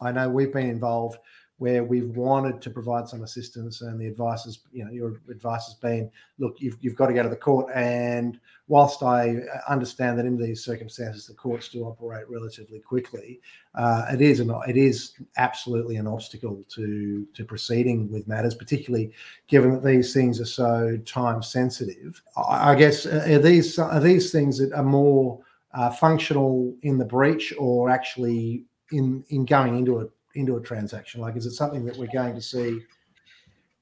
I 0.00 0.12
know 0.12 0.28
we've 0.28 0.52
been 0.52 0.68
involved 0.68 1.18
where 1.58 1.84
we've 1.84 2.16
wanted 2.16 2.60
to 2.60 2.68
provide 2.68 3.08
some 3.08 3.22
assistance 3.22 3.80
and 3.80 4.00
the 4.00 4.08
advice 4.08 4.44
is 4.44 4.60
you 4.72 4.84
know, 4.84 4.90
your 4.90 5.20
advice 5.30 5.66
has 5.66 5.74
been, 5.74 6.10
look, 6.38 6.56
you've, 6.58 6.76
you've 6.80 6.96
got 6.96 7.06
to 7.06 7.14
go 7.14 7.22
to 7.22 7.28
the 7.28 7.36
court. 7.36 7.70
And 7.72 8.40
whilst 8.66 9.04
I 9.04 9.36
understand 9.68 10.18
that 10.18 10.26
in 10.26 10.36
these 10.36 10.64
circumstances, 10.64 11.28
the 11.28 11.34
courts 11.34 11.68
do 11.68 11.84
operate 11.84 12.28
relatively 12.28 12.80
quickly, 12.80 13.40
uh, 13.76 14.06
it 14.12 14.20
is 14.20 14.40
an, 14.40 14.52
it 14.66 14.76
is 14.76 15.12
absolutely 15.36 15.94
an 15.94 16.08
obstacle 16.08 16.64
to, 16.70 17.24
to 17.34 17.44
proceeding 17.44 18.10
with 18.10 18.26
matters, 18.26 18.56
particularly 18.56 19.12
given 19.46 19.74
that 19.74 19.84
these 19.84 20.12
things 20.12 20.40
are 20.40 20.44
so 20.44 20.98
time 21.06 21.40
sensitive. 21.40 22.20
I, 22.36 22.72
I 22.72 22.74
guess, 22.74 23.06
are 23.06 23.38
these, 23.38 23.78
are 23.78 24.00
these 24.00 24.32
things 24.32 24.58
that 24.58 24.72
are 24.72 24.82
more 24.82 25.38
uh, 25.74 25.90
functional 25.90 26.74
in 26.82 26.98
the 26.98 27.04
breach 27.04 27.52
or 27.58 27.90
actually 27.90 28.64
in, 28.92 29.24
in 29.28 29.44
going 29.44 29.76
into 29.76 30.00
it 30.00 30.10
into 30.34 30.56
a 30.56 30.60
transaction? 30.60 31.20
Like, 31.20 31.36
is 31.36 31.46
it 31.46 31.52
something 31.52 31.84
that 31.84 31.96
we're 31.96 32.08
going 32.12 32.34
to 32.34 32.40
see 32.40 32.80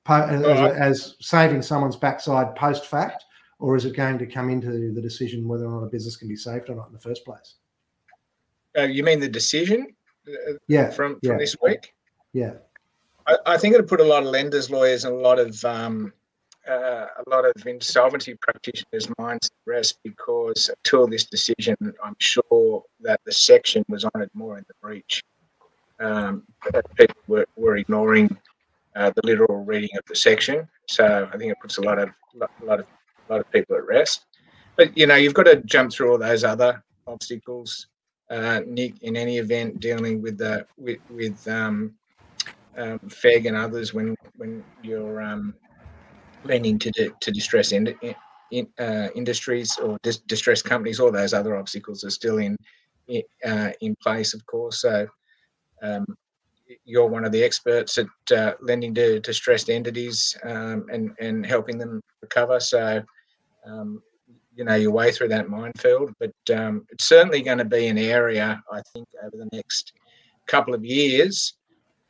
as, 0.07 0.43
as 0.77 1.17
saving 1.21 1.63
someone's 1.63 1.97
backside 1.97 2.55
post 2.57 2.87
fact, 2.87 3.25
or 3.59 3.77
is 3.77 3.85
it 3.85 3.95
going 3.95 4.19
to 4.19 4.27
come 4.27 4.51
into 4.51 4.93
the 4.93 5.01
decision 5.01 5.47
whether 5.47 5.65
or 5.65 5.71
not 5.81 5.87
a 5.87 5.91
business 5.91 6.17
can 6.17 6.29
be 6.29 6.37
saved 6.37 6.69
or 6.69 6.75
not 6.75 6.89
in 6.89 6.93
the 6.93 6.99
first 6.99 7.25
place? 7.25 7.55
Uh, 8.77 8.83
you 8.83 9.05
mean 9.05 9.21
the 9.21 9.29
decision? 9.29 9.95
Uh, 10.27 10.55
yeah. 10.67 10.91
From, 10.91 11.21
from 11.21 11.33
yeah. 11.33 11.39
this 11.39 11.57
week? 11.63 11.95
Yeah. 12.33 12.55
I, 13.27 13.37
I, 13.47 13.59
think 13.59 13.75
it'll 13.75 13.87
put 13.87 14.01
a 14.01 14.05
lot 14.05 14.23
of 14.23 14.29
lenders, 14.29 14.71
lawyers, 14.71 15.05
and 15.05 15.15
a 15.15 15.19
lot 15.19 15.39
of 15.39 15.65
um, 15.65 16.13
uh, 16.69 17.07
a 17.25 17.31
lot 17.31 17.45
of 17.45 17.66
insolvency 17.66 18.35
practitioners' 18.40 19.09
minds 19.19 19.47
at 19.47 19.71
rest 19.71 19.99
because 20.04 20.71
until 20.85 21.07
this 21.07 21.25
decision, 21.25 21.76
I'm 22.04 22.16
sure 22.19 22.85
that 23.00 23.21
the 23.26 23.33
section 23.33 23.85
was 23.88 24.04
on 24.04 24.23
it 24.23 24.31
more 24.35 24.59
in 24.59 24.64
the 24.69 24.75
breach 24.81 25.23
um, 26.02 26.42
people 26.97 27.16
were, 27.28 27.47
were 27.57 27.76
ignoring 27.76 28.37
uh, 28.97 29.11
the 29.14 29.23
literal 29.25 29.64
reading 29.64 29.90
of 29.97 30.04
the 30.07 30.16
section. 30.16 30.69
So 30.88 31.28
I 31.33 31.37
think 31.37 31.52
it 31.52 31.59
puts 31.61 31.78
a 31.78 31.83
lot 31.83 31.99
of 31.99 32.11
a 32.35 32.64
lot 32.64 32.81
of 32.81 32.87
a 33.28 33.33
lot 33.33 33.40
of 33.40 33.50
people 33.52 33.76
at 33.76 33.87
rest. 33.87 34.26
But 34.76 34.97
you 34.97 35.07
know, 35.07 35.14
you've 35.14 35.35
got 35.35 35.45
to 35.45 35.57
jump 35.62 35.92
through 35.92 36.11
all 36.11 36.19
those 36.19 36.45
other 36.45 36.83
obstacles. 37.07 37.87
Uh, 38.31 38.61
Nick, 38.66 39.02
in 39.02 39.16
any 39.16 39.38
event, 39.38 39.81
dealing 39.81 40.21
with 40.23 40.38
the 40.38 40.66
with 40.76 40.99
with 41.11 41.47
um, 41.49 41.95
um, 42.76 42.99
FEG 43.09 43.47
and 43.47 43.57
others 43.57 43.95
when 43.95 44.16
when 44.37 44.64
you're 44.83 45.23
um, 45.23 45.54
lending 46.45 46.79
to 46.79 47.13
to 47.21 47.31
distress 47.31 47.73
in, 47.73 47.95
in 48.51 48.67
uh, 48.79 49.09
industries 49.15 49.79
or 49.79 49.99
dis- 50.03 50.19
distressed 50.19 50.65
companies, 50.65 51.01
all 51.01 51.13
those 51.13 51.35
other 51.35 51.57
obstacles 51.57 52.05
are 52.05 52.11
still 52.11 52.39
in 52.39 52.57
uh, 53.45 53.71
in 53.81 53.97
place, 53.97 54.35
of 54.35 54.45
course. 54.47 54.81
So 54.81 55.07
um, 55.83 56.07
you're 56.85 57.09
one 57.09 57.25
of 57.25 57.33
the 57.33 57.43
experts 57.43 57.99
at 57.99 58.07
uh, 58.37 58.55
lending 58.61 58.95
to 58.95 59.21
distressed 59.21 59.71
entities 59.71 60.37
um, 60.45 60.87
and 60.93 61.13
and 61.21 61.45
helping 61.45 61.79
them 61.79 62.01
recover. 62.21 62.61
So, 62.61 63.03
um, 63.67 64.03
you 64.55 64.65
know 64.65 64.75
your 64.75 64.93
way 64.93 65.13
through 65.13 65.29
that 65.29 65.49
minefield. 65.49 66.13
But 66.19 66.35
um, 66.55 66.87
it's 66.91 67.09
certainly 67.09 67.43
going 67.43 67.59
to 67.59 67.65
be 67.65 67.89
an 67.89 67.99
area 67.99 68.63
I 68.71 68.83
think 68.93 69.09
over 69.25 69.37
the 69.37 69.49
next 69.53 69.93
couple 70.47 70.75
of 70.75 70.85
years 70.85 71.55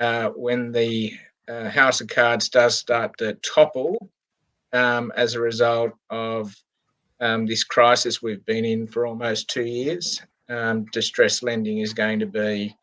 uh, 0.01 0.31
when 0.31 0.73
the 0.73 1.13
uh, 1.49 1.69
house 1.69 2.01
of 2.01 2.09
cards 2.09 2.49
does 2.49 2.77
start 2.77 3.17
to 3.19 3.35
topple 3.35 4.11
um, 4.73 5.13
as 5.17 5.35
a 5.35 5.41
result 5.41 5.93
of 6.11 6.55
um, 7.21 7.47
this 7.47 7.65
crisis 7.65 8.23
we've 8.23 8.45
been 8.47 8.65
in 8.65 8.87
for 8.87 9.07
almost 9.07 9.49
two 9.49 9.65
years. 9.65 10.21
Um, 10.49 10.85
distress 10.93 11.43
lending 11.43 11.79
is 11.79 11.95
going 11.95 12.19
to 12.19 12.27
be 12.27 12.77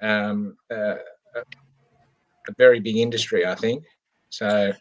um, 0.00 0.56
uh, 0.70 0.96
a 1.36 2.54
very 2.56 2.80
big 2.80 2.96
industry, 2.96 3.46
I 3.46 3.54
think. 3.54 3.84
So, 4.30 4.72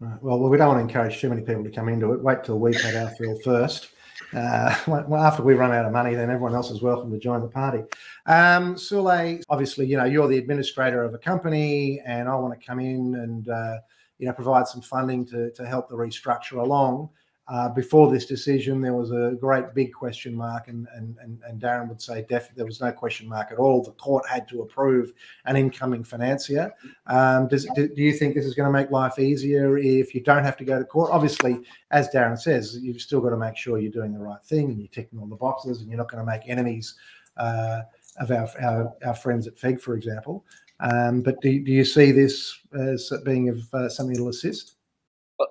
right. 0.00 0.22
well, 0.22 0.38
we 0.38 0.56
don't 0.56 0.68
want 0.68 0.78
to 0.78 0.82
encourage 0.82 1.20
too 1.20 1.28
many 1.28 1.42
people 1.42 1.62
to 1.62 1.70
come 1.70 1.88
into 1.88 2.12
it. 2.12 2.20
Wait 2.20 2.42
till 2.44 2.58
we've 2.58 2.80
had 2.80 2.96
our 2.96 3.10
fill 3.10 3.38
first. 3.44 3.88
Uh, 4.34 4.74
well, 4.86 5.22
after 5.22 5.42
we 5.42 5.54
run 5.54 5.72
out 5.72 5.84
of 5.84 5.92
money, 5.92 6.14
then 6.14 6.30
everyone 6.30 6.54
else 6.54 6.70
is 6.70 6.82
welcome 6.82 7.10
to 7.10 7.18
join 7.18 7.42
the 7.42 7.48
party. 7.48 7.82
Um, 8.26 8.74
Sule, 8.76 9.42
obviously, 9.48 9.86
you 9.86 9.96
know 9.96 10.04
you're 10.04 10.28
the 10.28 10.38
administrator 10.38 11.04
of 11.04 11.14
a 11.14 11.18
company, 11.18 12.00
and 12.04 12.28
I 12.28 12.34
want 12.36 12.58
to 12.58 12.66
come 12.66 12.80
in 12.80 13.14
and 13.16 13.48
uh, 13.48 13.76
you 14.18 14.26
know 14.26 14.32
provide 14.32 14.66
some 14.66 14.80
funding 14.80 15.24
to 15.26 15.50
to 15.52 15.66
help 15.66 15.88
the 15.88 15.96
restructure 15.96 16.60
along. 16.60 17.08
Uh, 17.48 17.68
before 17.68 18.10
this 18.10 18.26
decision, 18.26 18.80
there 18.80 18.92
was 18.92 19.12
a 19.12 19.36
great 19.40 19.72
big 19.72 19.92
question 19.92 20.34
mark, 20.34 20.66
and 20.66 20.88
and 20.96 21.16
and, 21.22 21.38
and 21.46 21.62
Darren 21.62 21.88
would 21.88 22.02
say 22.02 22.26
def- 22.28 22.52
there 22.56 22.66
was 22.66 22.80
no 22.80 22.90
question 22.90 23.28
mark 23.28 23.52
at 23.52 23.58
all. 23.58 23.84
The 23.84 23.92
court 23.92 24.26
had 24.28 24.48
to 24.48 24.62
approve 24.62 25.12
an 25.44 25.54
incoming 25.54 26.02
financier. 26.02 26.74
Um, 27.06 27.46
does 27.46 27.64
do, 27.76 27.86
do 27.86 28.02
you 28.02 28.12
think 28.12 28.34
this 28.34 28.46
is 28.46 28.54
going 28.54 28.66
to 28.66 28.72
make 28.72 28.90
life 28.90 29.20
easier 29.20 29.78
if 29.78 30.12
you 30.12 30.22
don't 30.22 30.42
have 30.42 30.56
to 30.56 30.64
go 30.64 30.76
to 30.76 30.84
court? 30.84 31.12
Obviously, 31.12 31.60
as 31.92 32.08
Darren 32.08 32.36
says, 32.36 32.78
you've 32.80 33.00
still 33.00 33.20
got 33.20 33.30
to 33.30 33.36
make 33.36 33.56
sure 33.56 33.78
you're 33.78 33.92
doing 33.92 34.12
the 34.12 34.18
right 34.18 34.42
thing 34.44 34.70
and 34.70 34.80
you're 34.80 34.88
ticking 34.88 35.20
all 35.20 35.28
the 35.28 35.36
boxes, 35.36 35.80
and 35.80 35.88
you're 35.88 35.98
not 35.98 36.10
going 36.10 36.24
to 36.24 36.28
make 36.28 36.48
enemies 36.48 36.96
uh, 37.36 37.82
of 38.18 38.30
our, 38.32 38.48
our, 38.60 38.92
our 39.04 39.14
friends 39.14 39.46
at 39.46 39.56
FEG, 39.56 39.80
for 39.80 39.94
example. 39.94 40.44
Um, 40.80 41.22
but 41.22 41.40
do, 41.40 41.64
do 41.64 41.72
you 41.72 41.84
see 41.84 42.12
this 42.12 42.58
as 42.78 43.10
being 43.24 43.48
of 43.48 43.60
uh, 43.72 43.88
something 43.88 44.14
that'll 44.14 44.28
assist? 44.28 44.76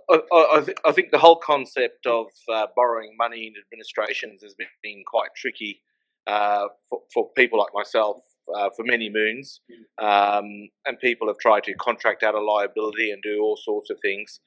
I, 0.10 0.20
I, 0.32 0.62
th- 0.66 0.78
I, 0.84 0.92
think 0.92 1.12
the 1.12 1.20
whole 1.20 1.36
concept 1.36 2.08
of 2.08 2.28
uh, 2.52 2.68
borrowing 2.76 3.16
money 3.18 3.48
in 3.48 3.54
administrations 3.60 4.42
has 4.42 4.56
been 4.82 5.04
quite 5.06 5.30
tricky 5.36 5.82
uh, 6.26 6.68
for, 6.90 7.02
for, 7.14 7.30
people 7.36 7.60
like 7.60 7.70
myself 7.74 8.18
uh, 8.56 8.70
for 8.76 8.84
many 8.84 9.10
moons. 9.12 9.62
Um, 10.00 10.70
and 10.86 11.00
people 11.00 11.28
have 11.28 11.38
tried 11.38 11.64
to 11.66 11.74
contract 11.76 12.24
out 12.24 12.34
a 12.34 12.42
liability 12.42 13.12
and 13.12 13.22
do 13.22 13.42
all 13.42 13.58
sorts 13.58 13.92
of 13.92 14.00
things. 14.02 14.40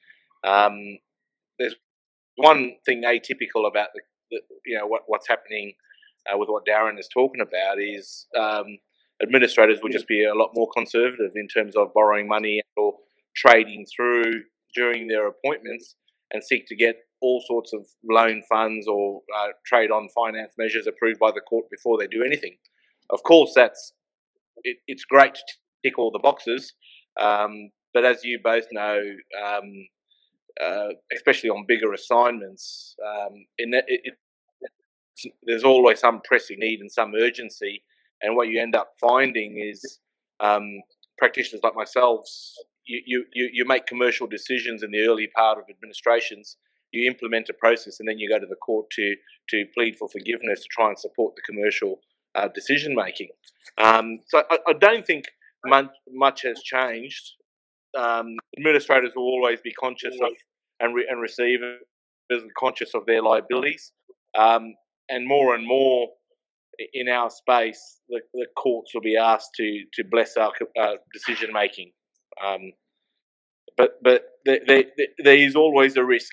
Um, 0.43 0.99
there's 1.57 1.75
one 2.35 2.75
thing 2.85 3.03
atypical 3.03 3.67
about 3.67 3.89
the, 3.93 4.01
the 4.31 4.41
you 4.65 4.77
know 4.77 4.87
what, 4.87 5.03
what's 5.07 5.27
happening 5.27 5.73
uh, 6.31 6.37
with 6.37 6.49
what 6.49 6.65
Darren 6.65 6.99
is 6.99 7.09
talking 7.13 7.41
about 7.41 7.79
is 7.79 8.25
um, 8.37 8.77
administrators 9.21 9.79
will 9.81 9.89
just 9.89 10.07
be 10.07 10.23
a 10.25 10.33
lot 10.33 10.51
more 10.53 10.69
conservative 10.75 11.31
in 11.35 11.47
terms 11.47 11.75
of 11.75 11.93
borrowing 11.93 12.27
money 12.27 12.61
or 12.77 12.93
trading 13.35 13.85
through 13.95 14.43
during 14.73 15.07
their 15.07 15.27
appointments 15.27 15.95
and 16.31 16.43
seek 16.43 16.67
to 16.67 16.75
get 16.75 16.95
all 17.21 17.43
sorts 17.45 17.73
of 17.73 17.85
loan 18.09 18.41
funds 18.47 18.87
or 18.87 19.21
uh, 19.37 19.47
trade 19.65 19.91
on 19.91 20.07
finance 20.09 20.53
measures 20.57 20.87
approved 20.87 21.19
by 21.19 21.31
the 21.31 21.41
court 21.41 21.65
before 21.69 21.97
they 21.97 22.07
do 22.07 22.23
anything. 22.23 22.55
Of 23.09 23.23
course, 23.23 23.51
that's 23.55 23.93
it, 24.63 24.77
it's 24.87 25.03
great 25.03 25.35
to 25.35 25.41
tick 25.83 25.97
all 25.97 26.11
the 26.11 26.19
boxes, 26.19 26.73
um, 27.19 27.71
but 27.93 28.05
as 28.05 28.23
you 28.23 28.39
both 28.43 28.65
know, 28.71 29.01
um, 29.45 29.87
uh, 30.61 30.89
especially 31.15 31.49
on 31.49 31.65
bigger 31.67 31.93
assignments, 31.93 32.95
um, 33.05 33.45
in 33.57 33.73
it, 33.73 33.85
it, 33.87 34.13
there's 35.43 35.63
always 35.63 35.99
some 35.99 36.21
pressing 36.23 36.59
need 36.59 36.79
and 36.79 36.91
some 36.91 37.13
urgency, 37.15 37.83
and 38.21 38.35
what 38.35 38.47
you 38.47 38.61
end 38.61 38.75
up 38.75 38.93
finding 38.99 39.57
is 39.59 39.99
um, 40.39 40.81
practitioners 41.17 41.61
like 41.63 41.75
myself 41.75 42.25
you, 42.89 43.25
you, 43.33 43.49
you 43.53 43.65
make 43.65 43.85
commercial 43.85 44.27
decisions 44.27 44.83
in 44.83 44.91
the 44.91 45.01
early 45.01 45.27
part 45.35 45.57
of 45.57 45.65
administrations. 45.69 46.57
You 46.91 47.09
implement 47.09 47.49
a 47.49 47.53
process, 47.53 47.99
and 47.99 48.09
then 48.09 48.17
you 48.17 48.27
go 48.27 48.39
to 48.39 48.47
the 48.47 48.55
court 48.55 48.89
to 48.91 49.15
to 49.49 49.65
plead 49.75 49.95
for 49.95 50.09
forgiveness 50.09 50.61
to 50.61 50.67
try 50.71 50.87
and 50.87 50.97
support 50.97 51.35
the 51.35 51.41
commercial 51.43 51.99
uh, 52.33 52.47
decision 52.47 52.95
making. 52.95 53.29
Um, 53.77 54.19
so 54.27 54.43
I, 54.49 54.57
I, 54.67 54.73
don't 54.73 55.05
think 55.05 55.25
much, 55.65 55.89
much 56.11 56.41
has 56.43 56.61
changed. 56.63 57.33
Um, 57.97 58.35
administrators 58.57 59.13
will 59.15 59.23
always 59.23 59.59
be 59.61 59.71
conscious 59.73 60.15
of 60.21 60.31
and 60.79 60.95
re, 60.95 61.05
and 61.07 61.21
receivers 61.21 61.79
conscious 62.57 62.95
of 62.95 63.05
their 63.05 63.21
liabilities, 63.21 63.91
um, 64.37 64.73
and 65.09 65.27
more 65.27 65.53
and 65.53 65.67
more 65.67 66.09
in 66.93 67.09
our 67.09 67.29
space, 67.29 67.99
the, 68.09 68.21
the, 68.33 68.47
courts 68.57 68.93
will 68.93 69.01
be 69.01 69.17
asked 69.17 69.51
to 69.55 69.83
to 69.93 70.03
bless 70.03 70.37
our 70.37 70.51
uh, 70.79 70.95
decision 71.13 71.51
making. 71.53 71.91
Um, 72.43 72.71
but 73.77 73.91
but 74.03 74.23
there, 74.45 74.59
there, 74.65 74.83
there 75.23 75.37
is 75.37 75.55
always 75.55 75.97
a 75.97 76.03
risk 76.03 76.31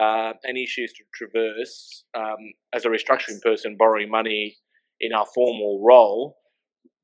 uh, 0.00 0.32
and 0.44 0.56
issues 0.56 0.92
to 0.92 1.04
traverse 1.14 2.04
um, 2.14 2.52
as 2.74 2.84
a 2.84 2.88
restructuring 2.88 3.40
person 3.42 3.76
borrowing 3.78 4.10
money 4.10 4.56
in 5.00 5.12
our 5.12 5.26
formal 5.34 5.82
role 5.84 6.36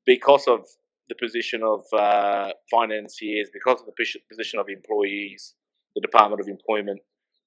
because 0.05 0.47
of 0.47 0.65
the 1.09 1.15
position 1.15 1.61
of 1.63 1.83
uh, 1.93 2.51
financiers, 2.71 3.49
because 3.51 3.79
of 3.81 3.87
the 3.87 4.17
position 4.29 4.59
of 4.59 4.67
employees, 4.69 5.55
the 5.95 6.01
Department 6.01 6.41
of 6.41 6.47
Employment, 6.47 6.99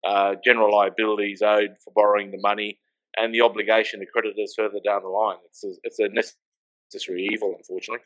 uh, 0.07 0.35
general 0.45 0.77
liabilities 0.77 1.43
owed 1.43 1.77
for 1.85 1.93
borrowing 1.95 2.31
the 2.31 2.41
money, 2.41 2.79
and 3.17 3.35
the 3.35 3.41
obligation 3.41 4.01
to 4.01 4.07
creditors 4.07 4.55
further 4.57 4.81
down 4.85 5.03
the 5.03 5.09
line. 5.09 5.39
It's 5.47 5.65
a, 5.65 5.73
it's 5.85 5.99
a 5.99 6.09
necessary 6.09 7.29
evil, 7.33 7.55
unfortunately. 7.57 8.05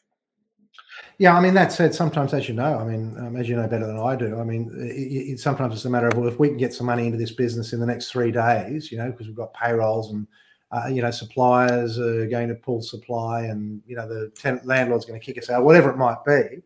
Yeah, 1.18 1.34
I 1.34 1.40
mean 1.40 1.54
that 1.54 1.72
said, 1.72 1.94
sometimes, 1.94 2.34
as 2.34 2.48
you 2.48 2.54
know, 2.54 2.78
I 2.78 2.84
mean, 2.84 3.16
um, 3.18 3.36
as 3.36 3.48
you 3.48 3.56
know 3.56 3.66
better 3.66 3.86
than 3.86 3.98
I 3.98 4.16
do, 4.16 4.38
I 4.38 4.44
mean, 4.44 4.70
it, 4.76 5.32
it, 5.32 5.40
sometimes 5.40 5.74
it's 5.74 5.84
a 5.86 5.90
matter 5.90 6.08
of 6.08 6.18
well, 6.18 6.28
if 6.28 6.38
we 6.38 6.48
can 6.48 6.58
get 6.58 6.74
some 6.74 6.86
money 6.86 7.06
into 7.06 7.16
this 7.16 7.32
business 7.32 7.72
in 7.72 7.80
the 7.80 7.86
next 7.86 8.10
three 8.10 8.30
days, 8.30 8.92
you 8.92 8.98
know, 8.98 9.10
because 9.10 9.26
we've 9.26 9.36
got 9.36 9.54
payrolls 9.54 10.12
and 10.12 10.26
uh, 10.72 10.88
you 10.88 11.00
know 11.00 11.10
suppliers 11.10 11.98
are 11.98 12.26
going 12.26 12.48
to 12.48 12.54
pull 12.54 12.82
supply, 12.82 13.42
and 13.42 13.80
you 13.86 13.96
know 13.96 14.06
the 14.06 14.30
tenant 14.34 14.66
landlord's 14.66 15.06
going 15.06 15.18
to 15.18 15.24
kick 15.24 15.38
us 15.42 15.48
out, 15.48 15.64
whatever 15.64 15.90
it 15.90 15.96
might 15.96 16.22
be. 16.26 16.62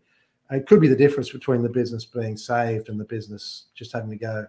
It 0.53 0.67
could 0.67 0.81
be 0.81 0.89
the 0.89 0.97
difference 0.97 1.31
between 1.31 1.63
the 1.63 1.69
business 1.69 2.05
being 2.05 2.37
saved 2.37 2.89
and 2.89 2.99
the 2.99 3.05
business 3.05 3.67
just 3.77 3.93
having 3.93 4.11
to 4.11 4.17
go 4.17 4.47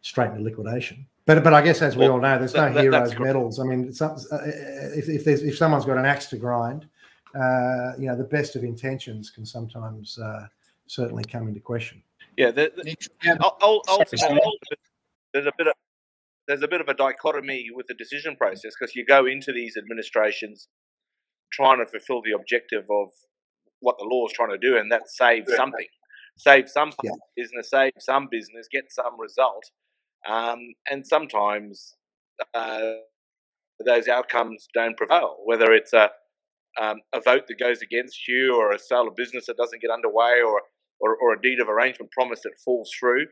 straight 0.00 0.30
into 0.30 0.42
liquidation. 0.42 1.06
But 1.26 1.42
but 1.42 1.52
I 1.52 1.60
guess 1.60 1.82
as 1.82 1.96
we 1.96 2.04
well, 2.04 2.12
all 2.12 2.20
know, 2.20 2.38
there's 2.38 2.52
that, 2.52 2.72
no 2.72 2.80
heroes 2.80 3.18
medals. 3.18 3.58
I 3.58 3.64
mean, 3.64 3.92
uh, 4.00 4.16
if 4.94 5.08
if, 5.08 5.24
there's, 5.24 5.42
if 5.42 5.56
someone's 5.56 5.84
got 5.84 5.98
an 5.98 6.06
axe 6.06 6.26
to 6.26 6.36
grind, 6.36 6.86
uh, 7.34 7.92
you 7.98 8.06
know, 8.06 8.16
the 8.16 8.28
best 8.30 8.54
of 8.54 8.62
intentions 8.62 9.30
can 9.30 9.44
sometimes 9.44 10.18
uh, 10.18 10.46
certainly 10.86 11.24
come 11.24 11.48
into 11.48 11.60
question. 11.60 12.00
Yeah, 12.36 12.52
the, 12.52 12.70
the, 12.76 13.38
I'll, 13.40 13.82
I'll, 13.88 14.04
there's 15.32 15.46
a 15.46 15.52
bit 15.58 15.66
of 15.66 15.74
there's 16.46 16.62
a 16.62 16.68
bit 16.68 16.80
of 16.80 16.88
a 16.88 16.94
dichotomy 16.94 17.70
with 17.74 17.88
the 17.88 17.94
decision 17.94 18.36
process 18.36 18.72
because 18.78 18.94
you 18.94 19.04
go 19.04 19.26
into 19.26 19.52
these 19.52 19.76
administrations 19.76 20.68
trying 21.52 21.78
to 21.78 21.86
fulfil 21.86 22.22
the 22.22 22.32
objective 22.32 22.84
of 22.90 23.08
what 23.80 23.98
the 23.98 24.04
law 24.04 24.26
is 24.26 24.32
trying 24.32 24.50
to 24.50 24.58
do, 24.58 24.76
and 24.76 24.92
that 24.92 25.10
save 25.10 25.44
something, 25.56 25.86
save 26.36 26.68
some 26.68 26.92
yeah. 27.02 27.10
business, 27.36 27.70
save 27.70 27.92
some 27.98 28.28
business, 28.30 28.68
get 28.70 28.92
some 28.92 29.18
result, 29.20 29.64
um, 30.28 30.58
and 30.90 31.06
sometimes 31.06 31.94
uh, 32.54 32.92
those 33.84 34.08
outcomes 34.08 34.66
don't 34.74 34.96
prevail. 34.96 35.36
Whether 35.44 35.72
it's 35.72 35.92
a 35.92 36.10
um, 36.80 37.00
a 37.14 37.20
vote 37.22 37.44
that 37.48 37.58
goes 37.58 37.80
against 37.80 38.28
you, 38.28 38.54
or 38.54 38.72
a 38.72 38.78
sale 38.78 39.08
of 39.08 39.16
business 39.16 39.46
that 39.46 39.56
doesn't 39.56 39.80
get 39.80 39.90
underway, 39.90 40.40
or 40.44 40.62
or, 41.00 41.16
or 41.16 41.32
a 41.32 41.40
deed 41.40 41.60
of 41.60 41.68
arrangement 41.68 42.10
promise 42.12 42.40
that 42.42 42.52
falls 42.64 42.90
through, 42.98 43.26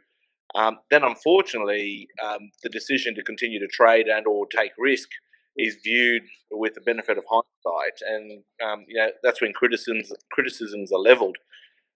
um, 0.54 0.78
then 0.90 1.02
unfortunately 1.02 2.06
um, 2.24 2.50
the 2.62 2.68
decision 2.68 3.14
to 3.14 3.22
continue 3.22 3.58
to 3.58 3.66
trade 3.68 4.06
and 4.06 4.26
or 4.26 4.46
take 4.46 4.72
risk 4.78 5.08
is 5.56 5.76
viewed 5.82 6.22
with 6.50 6.74
the 6.74 6.80
benefit 6.82 7.16
of 7.16 7.24
hindsight, 7.30 7.98
and 8.06 8.42
um, 8.64 8.84
you 8.88 8.98
know 8.98 9.08
that's 9.22 9.40
when 9.40 9.52
criticisms 9.52 10.12
criticisms 10.32 10.92
are 10.92 11.00
levelled. 11.00 11.36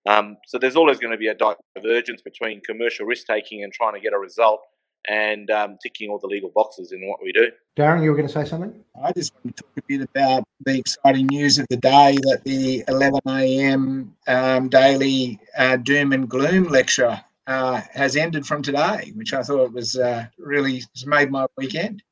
Um, 0.08 0.36
so 0.46 0.58
there's 0.58 0.76
always 0.76 0.98
going 0.98 1.10
to 1.10 1.18
be 1.18 1.28
a 1.28 1.34
divergence 1.34 2.22
between 2.22 2.62
commercial 2.66 3.04
risk 3.04 3.26
taking 3.26 3.62
and 3.62 3.72
trying 3.72 3.94
to 3.94 4.00
get 4.00 4.14
a 4.14 4.18
result, 4.18 4.60
and 5.08 5.50
um, 5.50 5.78
ticking 5.82 6.10
all 6.10 6.18
the 6.18 6.26
legal 6.26 6.50
boxes 6.50 6.92
in 6.92 7.06
what 7.06 7.22
we 7.22 7.32
do. 7.32 7.50
Darren, 7.76 8.02
you 8.02 8.10
were 8.10 8.16
going 8.16 8.28
to 8.28 8.32
say 8.32 8.44
something? 8.44 8.84
I 9.02 9.12
just 9.12 9.32
want 9.34 9.56
to 9.56 9.62
talk 9.62 9.72
a 9.76 9.82
bit 9.86 10.02
about 10.02 10.44
the 10.64 10.78
exciting 10.78 11.26
news 11.26 11.58
of 11.58 11.66
the 11.70 11.76
day 11.76 12.16
that 12.22 12.42
the 12.44 12.84
11 12.88 13.20
a.m. 13.28 14.14
Um, 14.26 14.68
daily 14.68 15.38
uh, 15.56 15.76
doom 15.76 16.12
and 16.12 16.28
gloom 16.28 16.64
lecture 16.64 17.22
uh, 17.46 17.80
has 17.92 18.16
ended 18.16 18.46
from 18.46 18.62
today, 18.62 19.12
which 19.14 19.32
I 19.32 19.42
thought 19.42 19.72
was 19.72 19.96
uh, 19.96 20.26
really 20.38 20.82
has 20.94 21.06
made 21.06 21.30
my 21.30 21.46
weekend. 21.56 22.02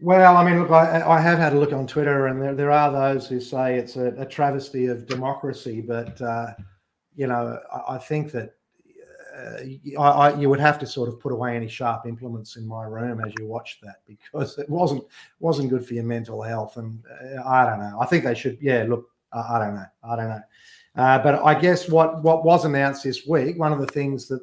Well, 0.00 0.36
I 0.36 0.44
mean, 0.44 0.60
look, 0.60 0.70
I, 0.70 1.02
I, 1.06 1.20
have 1.20 1.38
had 1.38 1.52
a 1.52 1.58
look 1.58 1.74
on 1.74 1.86
Twitter, 1.86 2.28
and 2.28 2.40
there, 2.40 2.54
there 2.54 2.70
are 2.70 2.90
those 2.90 3.28
who 3.28 3.38
say 3.38 3.74
it's 3.76 3.96
a, 3.96 4.14
a 4.16 4.24
travesty 4.24 4.86
of 4.86 5.06
democracy. 5.06 5.82
But 5.82 6.18
uh, 6.22 6.54
you 7.14 7.26
know, 7.26 7.60
I, 7.70 7.96
I 7.96 7.98
think 7.98 8.32
that 8.32 8.54
uh, 9.40 10.00
I, 10.00 10.34
you 10.34 10.48
would 10.48 10.60
have 10.60 10.78
to 10.80 10.86
sort 10.86 11.08
of 11.08 11.20
put 11.20 11.32
away 11.32 11.56
any 11.56 11.68
sharp 11.68 12.06
implements 12.06 12.56
in 12.56 12.66
my 12.66 12.84
room 12.84 13.20
as 13.24 13.32
you 13.38 13.46
watched 13.46 13.82
that 13.82 13.96
because 14.06 14.58
it 14.58 14.68
wasn't 14.68 15.04
wasn't 15.38 15.70
good 15.70 15.86
for 15.86 15.94
your 15.94 16.04
mental 16.04 16.42
health. 16.42 16.76
And 16.76 17.02
uh, 17.08 17.48
I 17.48 17.64
don't 17.66 17.80
know. 17.80 17.98
I 18.00 18.06
think 18.06 18.24
they 18.24 18.34
should. 18.34 18.58
Yeah, 18.60 18.84
look, 18.88 19.08
I, 19.32 19.58
don't 19.58 19.74
know. 19.74 19.86
I 20.04 20.16
don't 20.16 20.28
know. 20.28 20.42
Uh, 20.96 21.18
but 21.22 21.42
I 21.44 21.58
guess 21.58 21.88
what 21.88 22.22
what 22.22 22.44
was 22.44 22.64
announced 22.64 23.04
this 23.04 23.26
week, 23.26 23.58
one 23.58 23.72
of 23.72 23.80
the 23.80 23.86
things 23.86 24.28
that 24.28 24.40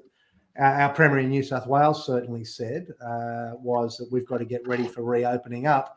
our, 0.59 0.89
Premier 0.89 1.19
in 1.19 1.29
New 1.29 1.43
South 1.43 1.67
Wales 1.67 2.05
certainly 2.05 2.43
said 2.43 2.87
uh, 3.05 3.51
was 3.59 3.97
that 3.97 4.11
we've 4.11 4.25
got 4.25 4.39
to 4.39 4.45
get 4.45 4.67
ready 4.67 4.87
for 4.87 5.03
reopening 5.03 5.67
up. 5.67 5.96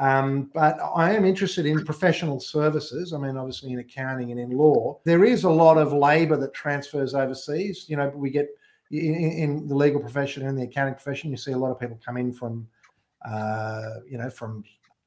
Um, 0.00 0.50
but 0.54 0.78
I 0.96 1.12
am 1.12 1.26
interested 1.26 1.66
in 1.66 1.84
professional 1.84 2.40
services. 2.40 3.12
I 3.12 3.18
mean, 3.18 3.36
obviously 3.36 3.72
in 3.72 3.80
accounting 3.80 4.30
and 4.30 4.40
in 4.40 4.56
law, 4.56 4.98
there 5.04 5.26
is 5.26 5.44
a 5.44 5.50
lot 5.50 5.76
of 5.76 5.92
labour 5.92 6.38
that 6.38 6.54
transfers 6.54 7.14
overseas. 7.14 7.84
You 7.86 7.98
know, 7.98 8.08
we 8.14 8.30
get 8.30 8.48
in, 8.90 9.14
in, 9.14 9.68
the 9.68 9.74
legal 9.74 10.00
profession 10.00 10.46
and 10.46 10.58
the 10.58 10.62
accounting 10.62 10.94
profession, 10.94 11.30
you 11.30 11.36
see 11.36 11.52
a 11.52 11.58
lot 11.58 11.70
of 11.70 11.78
people 11.78 12.00
come 12.04 12.16
in 12.16 12.32
from, 12.32 12.66
uh, 13.28 13.96
you 14.10 14.16
know, 14.16 14.30
from 14.30 14.64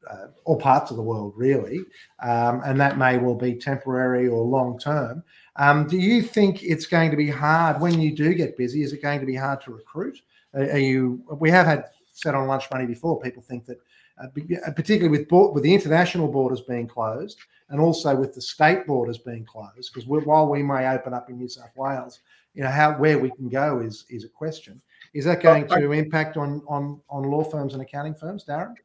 uh, 0.08 0.28
all 0.46 0.58
parts 0.58 0.91
of 0.91 0.98
the 0.98 1.04
world, 1.04 1.34
really, 1.36 1.80
um, 2.22 2.62
and 2.63 2.80
that 2.80 2.98
may 2.98 3.17
well 3.17 3.36
be 3.36 3.56
temporary 3.56 4.28
or 4.28 4.44
long 4.44 4.78
term. 4.78 5.24
Um, 5.56 5.88
do 5.88 5.98
you 5.98 6.22
think 6.22 6.62
it's 6.62 6.86
going 6.86 7.10
to 7.10 7.17
be 7.17 7.30
hard 7.30 7.82
when 7.82 8.00
you 8.00 8.15
do 8.15 8.34
get 8.36 8.58
busy? 8.58 8.84
Is 8.84 8.94
it 8.94 9.02
going 9.02 9.20
to 9.22 9.26
be 9.26 9.36
hard 9.36 9.60
to 9.62 9.72
recruit? 9.72 10.22
Are, 10.54 10.63
are 10.63 10.78
you? 10.78 11.24
We 11.39 11.50
have 11.50 11.65
had 11.65 11.86
said 12.13 12.36
on 12.36 12.47
lunch 12.47 12.65
money 12.71 12.86
before. 12.86 13.19
People 13.19 13.41
think 13.41 13.65
that, 13.65 13.78
uh, 14.21 14.28
uh 14.65 14.71
particularly 14.71 15.10
with 15.10 15.28
with 15.30 15.63
the 15.63 15.73
international 15.73 16.28
borders 16.28 16.62
being 16.62 16.88
closed, 16.88 17.38
and 17.69 17.80
also 17.82 18.15
with 18.15 18.34
the 18.34 18.41
state 18.41 18.88
borders 18.88 19.17
being 19.17 19.45
closed, 19.45 19.91
because 19.93 20.08
while 20.08 20.47
we 20.47 20.63
may 20.63 20.88
open 20.88 21.13
up 21.13 21.30
in 21.30 21.38
New 21.38 21.49
South 21.49 21.71
Wales, 21.76 22.21
you 22.54 22.63
know 22.63 22.69
how 22.69 22.93
where 22.93 23.19
we 23.19 23.30
can 23.32 23.49
go 23.49 23.80
is 23.80 24.06
is 24.10 24.23
a 24.23 24.30
question. 24.30 24.82
Is 25.13 25.26
that 25.26 25.41
going 25.41 25.67
to 25.67 25.91
impact 25.91 26.38
on 26.38 26.62
on 26.67 27.02
on 27.10 27.23
law 27.23 27.43
firms 27.43 27.73
and 27.73 27.82
accounting 27.82 28.15
firms, 28.15 28.45
Darren? 28.45 28.76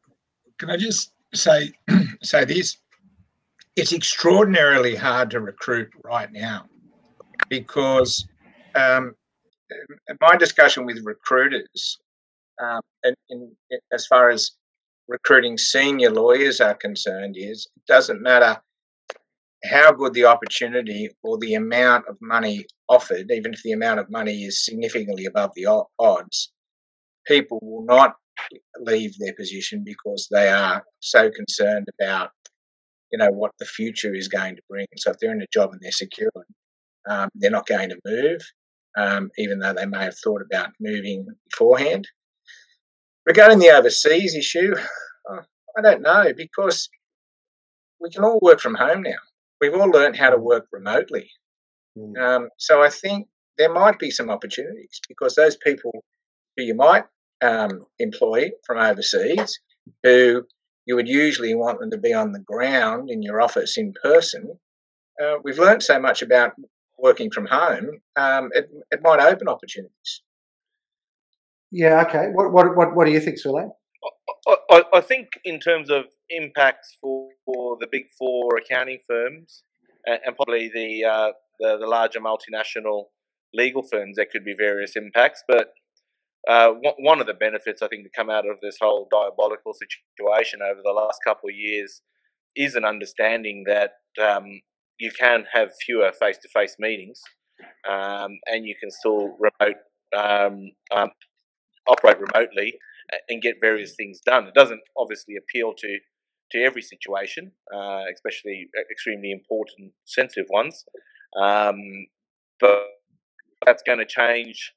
Can 0.57 0.69
I 0.69 0.77
just 0.77 1.13
say 1.33 1.71
say 2.23 2.43
this? 2.45 2.77
it's 3.79 3.93
extraordinarily 3.93 4.95
hard 4.95 5.31
to 5.31 5.39
recruit 5.39 5.89
right 6.03 6.31
now 6.31 6.65
because 7.47 8.27
um, 8.75 9.15
my 10.19 10.35
discussion 10.35 10.85
with 10.85 11.03
recruiters, 11.05 11.99
um, 12.61 12.81
and, 13.03 13.15
and, 13.29 13.51
as 13.91 14.05
far 14.07 14.29
as 14.29 14.51
recruiting 15.07 15.57
senior 15.57 16.11
lawyers 16.11 16.61
are 16.61 16.75
concerned, 16.75 17.35
is 17.37 17.67
it 17.75 17.85
doesn't 17.87 18.21
matter 18.21 18.61
how 19.63 19.91
good 19.91 20.13
the 20.13 20.25
opportunity 20.25 21.09
or 21.23 21.37
the 21.37 21.55
amount 21.55 22.05
of 22.07 22.17
money 22.21 22.65
offered, 22.87 23.29
even 23.31 23.53
if 23.53 23.61
the 23.63 23.73
amount 23.73 23.99
of 23.99 24.09
money 24.09 24.43
is 24.43 24.63
significantly 24.63 25.25
above 25.25 25.51
the 25.55 25.85
odds, 25.99 26.51
people 27.27 27.59
will 27.61 27.85
not 27.85 28.15
leave 28.79 29.17
their 29.19 29.33
position 29.33 29.83
because 29.83 30.27
they 30.31 30.49
are 30.49 30.83
so 30.99 31.29
concerned 31.29 31.87
about 31.99 32.29
you 33.11 33.17
know 33.17 33.29
what 33.31 33.51
the 33.59 33.65
future 33.65 34.13
is 34.13 34.27
going 34.27 34.55
to 34.55 34.61
bring. 34.69 34.85
So 34.97 35.11
if 35.11 35.17
they're 35.17 35.33
in 35.33 35.41
a 35.41 35.47
job 35.51 35.71
and 35.71 35.81
they're 35.81 35.91
secure, 35.91 36.29
um, 37.09 37.29
they're 37.35 37.51
not 37.51 37.67
going 37.67 37.89
to 37.89 37.99
move, 38.05 38.41
um, 38.97 39.29
even 39.37 39.59
though 39.59 39.73
they 39.73 39.85
may 39.85 40.03
have 40.03 40.17
thought 40.23 40.41
about 40.41 40.69
moving 40.79 41.25
beforehand. 41.49 42.07
Regarding 43.29 43.59
the 43.59 43.69
overseas 43.69 44.33
issue, 44.33 44.73
uh, 45.31 45.41
I 45.77 45.81
don't 45.83 46.01
know 46.01 46.33
because 46.35 46.89
we 48.01 48.09
can 48.09 48.23
all 48.23 48.39
work 48.41 48.59
from 48.59 48.73
home 48.73 49.03
now. 49.03 49.21
We've 49.61 49.75
all 49.75 49.87
learned 49.87 50.15
how 50.15 50.31
to 50.31 50.37
work 50.37 50.65
remotely. 50.71 51.29
Mm. 51.95 52.17
Um, 52.17 52.49
so 52.57 52.81
I 52.81 52.89
think 52.89 53.27
there 53.59 53.71
might 53.71 53.99
be 53.99 54.09
some 54.09 54.31
opportunities 54.31 54.99
because 55.07 55.35
those 55.35 55.55
people 55.57 55.91
who 56.57 56.63
you 56.63 56.73
might 56.73 57.03
um, 57.43 57.85
employ 57.99 58.49
from 58.65 58.79
overseas 58.79 59.59
who 60.01 60.41
you 60.87 60.95
would 60.95 61.07
usually 61.07 61.53
want 61.53 61.79
them 61.79 61.91
to 61.91 61.99
be 61.99 62.15
on 62.15 62.31
the 62.31 62.39
ground 62.39 63.11
in 63.11 63.21
your 63.21 63.41
office 63.41 63.77
in 63.77 63.93
person. 64.01 64.57
Uh, 65.23 65.35
we've 65.43 65.59
learned 65.59 65.83
so 65.83 65.99
much 65.99 66.23
about 66.23 66.53
working 66.97 67.29
from 67.29 67.45
home, 67.45 68.01
um, 68.15 68.49
it, 68.53 68.71
it 68.89 69.03
might 69.03 69.21
open 69.21 69.47
opportunities. 69.47 70.23
Yeah, 71.71 72.03
okay. 72.07 72.27
What, 72.33 72.51
what, 72.51 72.75
what, 72.75 72.95
what 72.95 73.05
do 73.05 73.11
you 73.11 73.19
think, 73.19 73.37
Sule? 73.37 73.69
I, 74.71 74.83
I, 74.93 75.01
think 75.01 75.27
in 75.45 75.59
terms 75.59 75.89
of 75.89 76.05
impacts 76.29 76.97
for, 76.99 77.29
for 77.45 77.77
the 77.79 77.87
big 77.91 78.03
four 78.17 78.57
accounting 78.57 78.99
firms 79.07 79.63
and, 80.05 80.19
and 80.25 80.35
probably 80.35 80.71
the, 80.73 81.05
uh, 81.05 81.31
the, 81.59 81.77
the 81.77 81.87
larger 81.87 82.19
multinational 82.19 83.05
legal 83.53 83.83
firms, 83.83 84.15
there 84.15 84.27
could 84.31 84.45
be 84.45 84.55
various 84.57 84.95
impacts. 84.95 85.43
But 85.47 85.73
uh, 86.47 86.73
one 86.99 87.19
of 87.19 87.27
the 87.27 87.33
benefits 87.33 87.81
I 87.81 87.87
think 87.87 88.03
to 88.03 88.09
come 88.15 88.29
out 88.29 88.47
of 88.47 88.57
this 88.61 88.77
whole 88.81 89.07
diabolical 89.11 89.73
situation 89.73 90.61
over 90.63 90.79
the 90.83 90.91
last 90.91 91.19
couple 91.23 91.49
of 91.49 91.55
years 91.55 92.01
is 92.55 92.75
an 92.75 92.85
understanding 92.85 93.65
that 93.67 93.91
um, 94.21 94.61
you 94.99 95.11
can 95.11 95.45
have 95.53 95.69
fewer 95.85 96.11
face-to-face 96.19 96.77
meetings, 96.79 97.21
um, 97.87 98.39
and 98.47 98.65
you 98.65 98.75
can 98.79 98.89
still 98.89 99.37
remote 99.39 99.77
um, 100.15 100.71
um 100.91 101.11
operate 101.89 102.17
remotely 102.19 102.75
and 103.27 103.41
get 103.41 103.55
various 103.59 103.95
things 103.95 104.19
done. 104.21 104.47
It 104.47 104.53
doesn't 104.53 104.81
obviously 104.97 105.35
appeal 105.35 105.73
to 105.77 105.97
to 106.51 106.63
every 106.63 106.81
situation, 106.81 107.51
uh, 107.71 108.05
especially 108.11 108.69
extremely 108.89 109.31
important, 109.31 109.91
sensitive 110.05 110.47
ones, 110.49 110.83
um, 111.39 112.07
but 112.59 112.79
that's 113.65 113.83
going 113.83 113.99
to 113.99 114.05
change. 114.05 114.73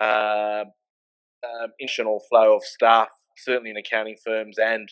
Uh, 0.00 0.64
um, 1.44 1.72
international 1.80 2.20
flow 2.28 2.56
of 2.56 2.64
staff, 2.64 3.08
certainly 3.36 3.70
in 3.70 3.76
accounting 3.76 4.16
firms 4.24 4.58
and 4.58 4.88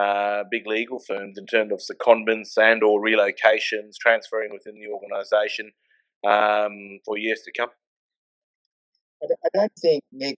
uh, 0.00 0.42
big 0.50 0.66
legal 0.66 0.98
firms, 0.98 1.38
in 1.38 1.46
terms 1.46 1.72
of 1.72 1.78
secondments 1.78 2.56
and 2.56 2.82
or 2.82 3.00
relocations, 3.00 3.94
transferring 4.00 4.52
within 4.52 4.74
the 4.80 4.88
organisation 4.88 5.70
um, 6.26 6.98
for 7.04 7.16
years 7.16 7.42
to 7.44 7.52
come. 7.56 7.70
I 9.22 9.48
don't 9.54 9.72
think 9.80 10.02
Nick, 10.12 10.36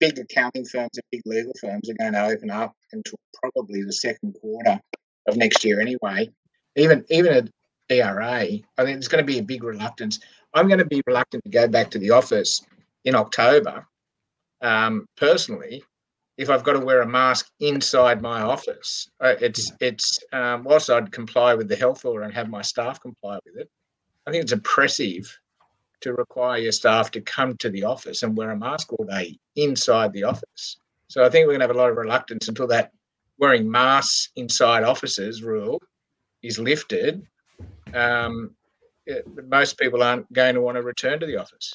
big 0.00 0.18
accounting 0.18 0.64
firms 0.64 0.90
and 0.94 1.04
big 1.10 1.22
legal 1.26 1.52
firms 1.60 1.88
are 1.90 1.94
going 1.94 2.12
to 2.12 2.24
open 2.24 2.50
up 2.50 2.74
until 2.92 3.18
probably 3.42 3.82
the 3.82 3.92
second 3.92 4.36
quarter 4.40 4.80
of 5.26 5.36
next 5.36 5.64
year 5.64 5.80
anyway. 5.80 6.28
Even 6.76 7.04
even 7.10 7.32
at 7.32 7.50
ERA, 7.90 8.42
I 8.42 8.42
think 8.42 8.62
there's 8.76 9.08
going 9.08 9.24
to 9.24 9.32
be 9.32 9.38
a 9.38 9.42
big 9.42 9.64
reluctance. 9.64 10.20
I'm 10.54 10.68
going 10.68 10.78
to 10.78 10.84
be 10.84 11.02
reluctant 11.06 11.44
to 11.44 11.50
go 11.50 11.68
back 11.68 11.90
to 11.90 11.98
the 11.98 12.10
office 12.10 12.62
in 13.04 13.14
October, 13.14 13.86
um, 14.60 15.06
personally, 15.16 15.82
if 16.36 16.50
I've 16.50 16.64
got 16.64 16.74
to 16.74 16.80
wear 16.80 17.02
a 17.02 17.06
mask 17.06 17.50
inside 17.60 18.22
my 18.22 18.42
office. 18.42 19.08
Uh, 19.20 19.34
it's 19.40 19.72
it's 19.80 20.18
um, 20.32 20.64
whilst 20.64 20.90
I'd 20.90 21.12
comply 21.12 21.54
with 21.54 21.68
the 21.68 21.76
health 21.76 22.04
order 22.04 22.24
and 22.24 22.34
have 22.34 22.48
my 22.48 22.62
staff 22.62 23.00
comply 23.00 23.38
with 23.44 23.56
it, 23.56 23.70
I 24.26 24.30
think 24.30 24.42
it's 24.42 24.52
oppressive 24.52 25.36
to 26.00 26.12
require 26.14 26.58
your 26.58 26.72
staff 26.72 27.10
to 27.12 27.20
come 27.20 27.56
to 27.58 27.70
the 27.70 27.84
office 27.84 28.22
and 28.22 28.36
wear 28.36 28.50
a 28.50 28.56
mask 28.56 28.92
all 28.92 29.04
day 29.04 29.38
inside 29.56 30.12
the 30.12 30.24
office. 30.24 30.78
So 31.08 31.24
I 31.24 31.28
think 31.28 31.46
we're 31.46 31.52
going 31.52 31.60
to 31.60 31.66
have 31.66 31.76
a 31.76 31.78
lot 31.78 31.90
of 31.90 31.96
reluctance 31.96 32.48
until 32.48 32.66
that 32.68 32.92
wearing 33.38 33.70
masks 33.70 34.30
inside 34.36 34.82
offices 34.82 35.42
rule 35.42 35.80
is 36.42 36.58
lifted. 36.58 37.26
Um, 37.94 38.54
it, 39.06 39.24
most 39.48 39.78
people 39.78 40.02
aren't 40.02 40.30
going 40.32 40.54
to 40.54 40.60
want 40.60 40.76
to 40.76 40.82
return 40.82 41.18
to 41.20 41.26
the 41.26 41.36
office. 41.36 41.72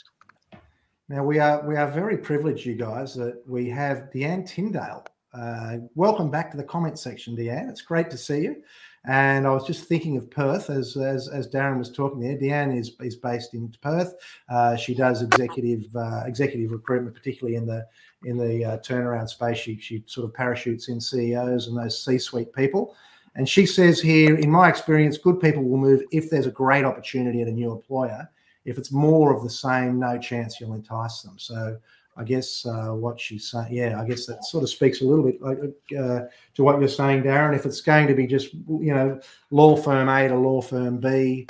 Now 1.09 1.23
we 1.23 1.39
are 1.39 1.67
we 1.67 1.75
are 1.75 1.89
very 1.89 2.17
privileged, 2.17 2.65
you 2.65 2.75
guys, 2.75 3.13
that 3.15 3.41
we 3.47 3.69
have 3.69 4.09
Deanne 4.13 4.47
Tyndale. 4.47 5.05
Uh, 5.33 5.77
welcome 5.95 6.29
back 6.29 6.51
to 6.51 6.57
the 6.57 6.63
comment 6.63 6.97
section, 6.97 7.35
Deanne. 7.35 7.69
It's 7.69 7.81
great 7.81 8.09
to 8.11 8.17
see 8.17 8.41
you. 8.41 8.63
And 9.05 9.45
I 9.45 9.51
was 9.51 9.67
just 9.67 9.83
thinking 9.85 10.15
of 10.15 10.31
Perth 10.31 10.69
as 10.69 10.95
as, 10.95 11.27
as 11.27 11.47
Darren 11.49 11.77
was 11.77 11.91
talking 11.91 12.19
there. 12.19 12.37
Deanne 12.37 12.77
is 12.77 12.95
is 13.01 13.15
based 13.15 13.53
in 13.53 13.73
Perth. 13.81 14.15
Uh, 14.49 14.75
she 14.75 14.95
does 14.95 15.21
executive 15.21 15.93
uh, 15.95 16.23
executive 16.25 16.71
recruitment, 16.71 17.15
particularly 17.15 17.57
in 17.57 17.65
the 17.65 17.85
in 18.23 18.37
the 18.37 18.63
uh, 18.63 18.77
turnaround 18.77 19.27
space. 19.27 19.57
She 19.57 19.77
she 19.77 20.03
sort 20.05 20.25
of 20.25 20.33
parachutes 20.33 20.87
in 20.87 21.01
CEOs 21.01 21.67
and 21.67 21.77
those 21.77 22.03
C-suite 22.03 22.53
people. 22.53 22.95
And 23.35 23.49
she 23.49 23.65
says 23.65 23.99
here, 23.99 24.35
in 24.35 24.51
my 24.51 24.69
experience, 24.69 25.17
good 25.17 25.39
people 25.39 25.63
will 25.63 25.79
move 25.79 26.03
if 26.11 26.29
there's 26.29 26.45
a 26.45 26.51
great 26.51 26.85
opportunity 26.85 27.41
at 27.41 27.47
a 27.47 27.51
new 27.51 27.71
employer 27.71 28.29
if 28.65 28.77
it's 28.77 28.91
more 28.91 29.35
of 29.35 29.43
the 29.43 29.49
same, 29.49 29.99
no 29.99 30.17
chance 30.17 30.59
you'll 30.59 30.73
entice 30.73 31.21
them. 31.21 31.37
So 31.37 31.77
I 32.15 32.23
guess 32.23 32.65
uh, 32.65 32.89
what 32.89 33.19
she's 33.19 33.49
saying, 33.49 33.73
yeah, 33.73 33.99
I 33.99 34.05
guess 34.05 34.25
that 34.27 34.45
sort 34.45 34.63
of 34.63 34.69
speaks 34.69 35.01
a 35.01 35.05
little 35.05 35.25
bit 35.25 35.39
uh, 35.41 36.21
to 36.53 36.63
what 36.63 36.79
you're 36.79 36.87
saying, 36.87 37.23
Darren. 37.23 37.55
If 37.55 37.65
it's 37.65 37.81
going 37.81 38.07
to 38.07 38.13
be 38.13 38.27
just, 38.27 38.53
you 38.53 38.93
know, 38.93 39.19
law 39.49 39.75
firm 39.75 40.09
A 40.09 40.27
to 40.27 40.35
law 40.35 40.61
firm 40.61 40.99
B 40.99 41.47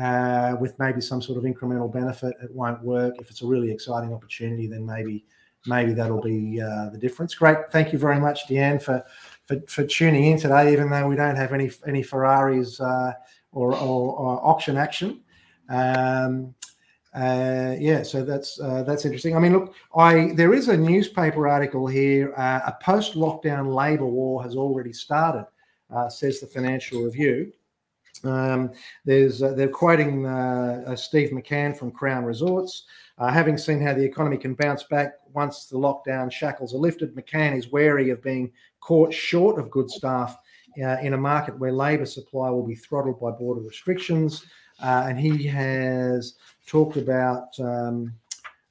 uh, 0.00 0.56
with 0.60 0.78
maybe 0.78 1.00
some 1.00 1.22
sort 1.22 1.38
of 1.38 1.44
incremental 1.44 1.92
benefit, 1.92 2.34
it 2.42 2.50
won't 2.52 2.82
work. 2.82 3.14
If 3.20 3.30
it's 3.30 3.42
a 3.42 3.46
really 3.46 3.70
exciting 3.70 4.12
opportunity, 4.12 4.66
then 4.66 4.84
maybe 4.84 5.24
maybe 5.66 5.92
that'll 5.92 6.22
be 6.22 6.60
uh, 6.60 6.90
the 6.90 6.98
difference. 6.98 7.34
Great, 7.34 7.70
thank 7.70 7.92
you 7.92 7.98
very 7.98 8.18
much, 8.18 8.48
Deanne, 8.48 8.82
for, 8.82 9.04
for 9.46 9.60
for 9.68 9.84
tuning 9.84 10.24
in 10.24 10.38
today. 10.38 10.72
Even 10.72 10.90
though 10.90 11.06
we 11.06 11.16
don't 11.16 11.36
have 11.36 11.52
any 11.52 11.70
any 11.86 12.02
Ferraris 12.02 12.80
uh, 12.80 13.12
or, 13.52 13.74
or, 13.74 14.16
or 14.16 14.46
auction 14.46 14.76
action. 14.76 15.20
Um, 15.68 16.54
uh, 17.12 17.74
yeah, 17.78 18.04
so 18.04 18.24
that's 18.24 18.60
uh, 18.60 18.84
that's 18.84 19.04
interesting. 19.04 19.34
I 19.34 19.40
mean, 19.40 19.52
look, 19.52 19.74
I 19.96 20.32
there 20.34 20.54
is 20.54 20.68
a 20.68 20.76
newspaper 20.76 21.48
article 21.48 21.86
here. 21.88 22.32
Uh, 22.36 22.60
a 22.66 22.76
post-lockdown 22.82 23.74
labour 23.74 24.06
war 24.06 24.42
has 24.44 24.54
already 24.54 24.92
started, 24.92 25.46
uh, 25.92 26.08
says 26.08 26.38
the 26.38 26.46
Financial 26.46 27.02
Review. 27.02 27.52
Um, 28.22 28.70
there's 29.04 29.42
uh, 29.42 29.54
they're 29.54 29.68
quoting 29.68 30.24
uh, 30.24 30.94
Steve 30.94 31.30
McCann 31.30 31.76
from 31.76 31.90
Crown 31.90 32.24
Resorts. 32.24 32.84
having 33.18 33.58
seen 33.58 33.80
how 33.80 33.92
the 33.92 34.04
economy 34.04 34.36
can 34.36 34.54
bounce 34.54 34.84
back 34.84 35.14
once 35.32 35.66
the 35.66 35.76
lockdown 35.76 36.30
shackles 36.30 36.74
are 36.74 36.78
lifted, 36.78 37.16
McCann 37.16 37.58
is 37.58 37.72
wary 37.72 38.10
of 38.10 38.22
being 38.22 38.52
caught 38.78 39.12
short 39.12 39.58
of 39.58 39.68
good 39.70 39.90
staff 39.90 40.38
in 40.76 41.14
a 41.14 41.18
market 41.18 41.58
where 41.58 41.72
labour 41.72 42.06
supply 42.06 42.50
will 42.50 42.66
be 42.66 42.76
throttled 42.76 43.20
by 43.20 43.32
border 43.32 43.62
restrictions. 43.62 44.46
Uh, 44.82 45.06
and 45.08 45.18
he 45.18 45.46
has 45.46 46.34
talked 46.66 46.96
about. 46.96 47.58
Um, 47.58 48.14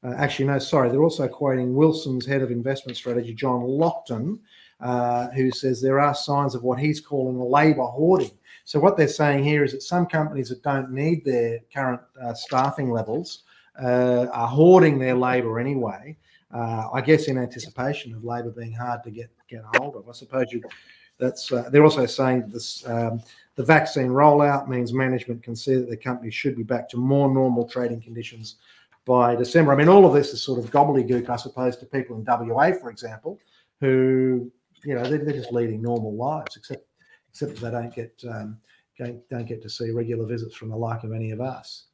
uh, 0.04 0.14
actually, 0.18 0.46
no, 0.46 0.60
sorry. 0.60 0.90
They're 0.90 1.04
also 1.04 1.28
quoting 1.28 1.76
Wilson's 1.76 2.26
head 2.26 2.42
of 2.42 2.52
investment 2.52 2.98
strategy, 2.98 3.34
John 3.34 3.62
Lockton, 3.62 4.40
uh, 4.80 5.28
who 5.30 5.52
says 5.52 5.82
there 5.82 6.00
are 6.00 6.16
signs 6.16 6.56
of 6.56 6.64
what 6.64 6.80
he's 6.80 7.02
calling 7.02 7.38
labour 7.38 7.84
hoarding. 7.84 8.32
So 8.64 8.80
what 8.80 8.96
they're 8.96 9.08
saying 9.08 9.44
here 9.44 9.64
is 9.64 9.74
that 9.74 9.82
some 9.84 10.06
companies 10.06 10.50
that 10.50 10.64
don't 10.64 10.92
need 10.92 11.26
their 11.26 11.60
current 11.74 12.02
uh, 12.22 12.34
staffing 12.34 12.92
levels 12.92 13.44
uh, 13.82 14.28
are 14.32 14.48
hoarding 14.48 15.00
their 15.00 15.16
labour 15.16 15.60
anyway. 15.60 16.16
Uh, 16.54 16.88
I 16.94 17.02
guess 17.02 17.28
in 17.28 17.38
anticipation 17.38 18.14
of 18.14 18.24
labour 18.24 18.52
being 18.52 18.74
hard 18.74 19.04
to 19.04 19.12
get 19.12 19.30
get 19.50 19.64
hold 19.76 19.96
of. 19.96 20.08
I 20.08 20.14
suppose 20.14 20.52
you. 20.52 20.64
That's. 21.18 21.50
they're 21.50 21.84
also 21.84 22.06
saying 22.06 22.42
that 22.42 22.54
this. 22.54 22.88
Um, 22.88 23.22
the 23.60 23.66
vaccine 23.66 24.08
rollout 24.08 24.70
means 24.70 24.94
management 24.94 25.44
can 25.44 25.54
see 25.54 25.76
that 25.76 25.90
the 25.90 25.98
company 25.98 26.32
should 26.32 26.56
be 26.56 26.64
back 26.64 26.88
to 26.88 26.96
more 26.96 27.30
normal 27.30 27.68
trading 27.68 28.00
conditions 28.00 28.56
by 29.04 29.36
December. 29.36 29.74
I 29.74 29.76
mean, 29.76 29.90
all 29.90 30.06
of 30.06 30.14
this 30.14 30.30
is 30.30 30.42
sort 30.42 30.60
of 30.60 30.72
gobbledygook, 30.72 31.30
I 31.30 31.36
suppose, 31.36 31.76
to 31.76 31.86
people 31.86 32.16
in 32.16 32.24
WA, 32.24 32.72
for 32.72 32.90
example, 32.90 33.38
who 33.82 34.50
you 34.86 34.96
know 34.96 35.04
they're, 35.04 35.26
they're 35.26 35.34
just 35.34 35.52
leading 35.52 35.82
normal 35.82 36.16
lives, 36.16 36.56
except 36.56 36.86
except 37.32 37.56
that 37.56 37.60
they 37.60 37.72
don't 37.72 37.94
get 37.94 38.24
um, 38.30 38.58
don't 38.98 39.46
get 39.46 39.62
to 39.62 39.70
see 39.70 39.92
regular 39.92 40.26
visits 40.26 40.56
from 40.56 40.70
the 40.70 40.78
like 40.78 41.04
of 41.04 41.12
any 41.12 41.32
of 41.32 41.42
us. 41.42 41.88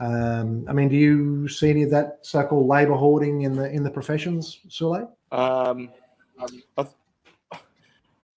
Um, 0.00 0.64
I 0.70 0.72
mean, 0.72 0.88
do 0.88 0.96
you 0.96 1.48
see 1.48 1.68
any 1.68 1.82
of 1.82 1.90
that 1.90 2.20
so-called 2.22 2.66
labour 2.66 2.94
hoarding 2.94 3.42
in 3.42 3.52
the 3.52 3.70
in 3.70 3.82
the 3.82 3.90
professions, 3.90 4.60
Sule? 4.68 5.06
Um, 5.32 5.90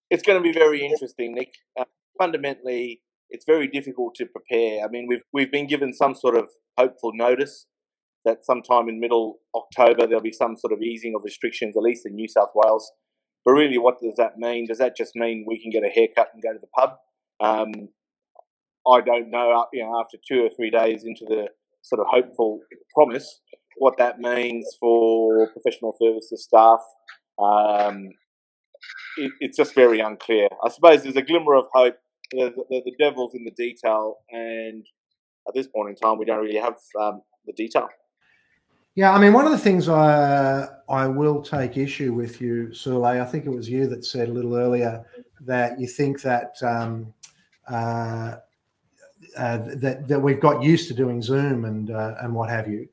it's 0.10 0.24
going 0.24 0.38
to 0.38 0.44
be 0.44 0.52
very 0.52 0.86
interesting, 0.86 1.34
Nick. 1.34 1.54
Uh, 1.78 1.86
fundamentally, 2.18 3.02
it's 3.30 3.46
very 3.46 3.68
difficult 3.68 4.16
to 4.16 4.26
prepare. 4.26 4.84
I 4.84 4.88
mean, 4.90 5.08
we've 5.08 5.24
we've 5.34 5.52
been 5.52 5.68
given 5.68 5.94
some 5.94 6.16
sort 6.16 6.36
of 6.36 6.50
hopeful 6.78 7.12
notice 7.14 7.66
that 8.26 8.46
sometime 8.46 8.88
in 8.88 9.00
middle 9.00 9.40
October 9.56 10.08
there'll 10.08 10.22
be 10.22 10.32
some 10.32 10.56
sort 10.56 10.72
of 10.72 10.82
easing 10.82 11.14
of 11.16 11.24
restrictions, 11.26 11.76
at 11.76 11.84
least 11.84 12.06
in 12.06 12.16
New 12.16 12.28
South 12.28 12.52
Wales. 12.56 12.92
But 13.46 13.54
really, 13.54 13.78
what 13.78 14.00
does 14.02 14.16
that 14.18 14.38
mean? 14.38 14.68
Does 14.68 14.78
that 14.78 14.96
just 14.96 15.12
mean 15.16 15.46
we 15.48 15.62
can 15.62 15.72
get 15.72 15.84
a 15.84 15.94
haircut 15.94 16.30
and 16.34 16.42
go 16.42 16.54
to 16.54 16.60
the 16.60 16.68
pub? 16.78 16.92
Um, 17.42 17.90
I 18.88 19.02
don't 19.02 19.30
know. 19.30 19.66
You 19.74 19.84
know, 19.84 20.00
after 20.00 20.18
two 20.26 20.46
or 20.46 20.50
three 20.56 20.70
days 20.70 21.04
into 21.04 21.26
the 21.28 21.50
sort 21.82 22.00
of 22.00 22.08
hopeful 22.10 22.60
promise, 22.96 23.42
what 23.78 23.98
that 23.98 24.20
means 24.20 24.66
for 24.80 25.50
professional 25.52 25.96
services 26.00 26.44
staff. 26.44 26.80
Um, 27.40 28.10
it, 29.18 29.32
it's 29.40 29.58
just 29.58 29.76
very 29.76 30.00
unclear. 30.00 30.48
I 30.64 30.70
suppose 30.70 31.04
there's 31.04 31.16
a 31.16 31.22
glimmer 31.22 31.56
of 31.56 31.66
hope 31.74 31.96
the, 32.38 32.82
the, 32.86 32.94
devil's 33.00 33.34
in 33.34 33.44
the 33.44 33.52
detail, 33.52 34.20
and 34.32 34.86
at 35.48 35.54
this 35.54 35.68
point 35.68 35.90
in 35.90 35.96
time, 35.96 36.18
we 36.18 36.26
don't 36.26 36.42
really 36.42 36.60
have 36.60 36.78
um, 37.00 37.22
the 37.46 37.54
detail. 37.54 37.90
Yeah, 38.96 39.12
I 39.12 39.20
mean, 39.20 39.34
one 39.34 39.46
of 39.46 39.52
the 39.52 39.58
things 39.58 39.90
I 39.90 40.68
I 40.88 41.08
will 41.08 41.42
take 41.42 41.78
issue 41.78 42.14
with 42.14 42.40
you, 42.40 42.68
Sule. 42.74 43.06
I 43.06 43.26
think 43.26 43.46
it 43.46 43.50
was 43.50 43.68
you 43.68 43.88
that 43.88 44.06
said 44.06 44.30
a 44.30 44.32
little 44.32 44.56
earlier 44.56 45.04
that 45.42 45.80
you 45.80 45.88
think 45.88 46.22
that 46.22 46.62
um, 46.62 47.14
uh, 47.68 48.36
uh, 49.36 49.58
that 49.76 50.08
that 50.08 50.20
we've 50.20 50.40
got 50.40 50.62
used 50.62 50.88
to 50.90 50.94
doing 50.94 51.22
Zoom 51.22 51.66
and 51.66 51.90
uh, 51.90 52.16
and 52.22 52.36
what 52.36 52.50
have 52.50 52.68
you. 52.68 52.88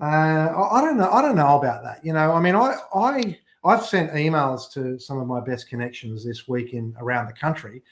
Uh, 0.00 0.04
I, 0.04 0.78
I 0.78 0.80
don't 0.80 0.96
know. 0.96 1.10
I 1.10 1.20
don't 1.20 1.36
know 1.36 1.58
about 1.58 1.82
that. 1.82 2.04
You 2.04 2.14
know, 2.14 2.32
I 2.32 2.40
mean, 2.40 2.54
I 2.54 2.76
I 2.94 3.38
I've 3.64 3.84
sent 3.84 4.12
emails 4.12 4.72
to 4.72 4.98
some 4.98 5.18
of 5.18 5.26
my 5.26 5.40
best 5.40 5.68
connections 5.68 6.24
this 6.24 6.48
week 6.48 6.72
in 6.72 6.94
around 6.98 7.26
the 7.26 7.34
country, 7.34 7.82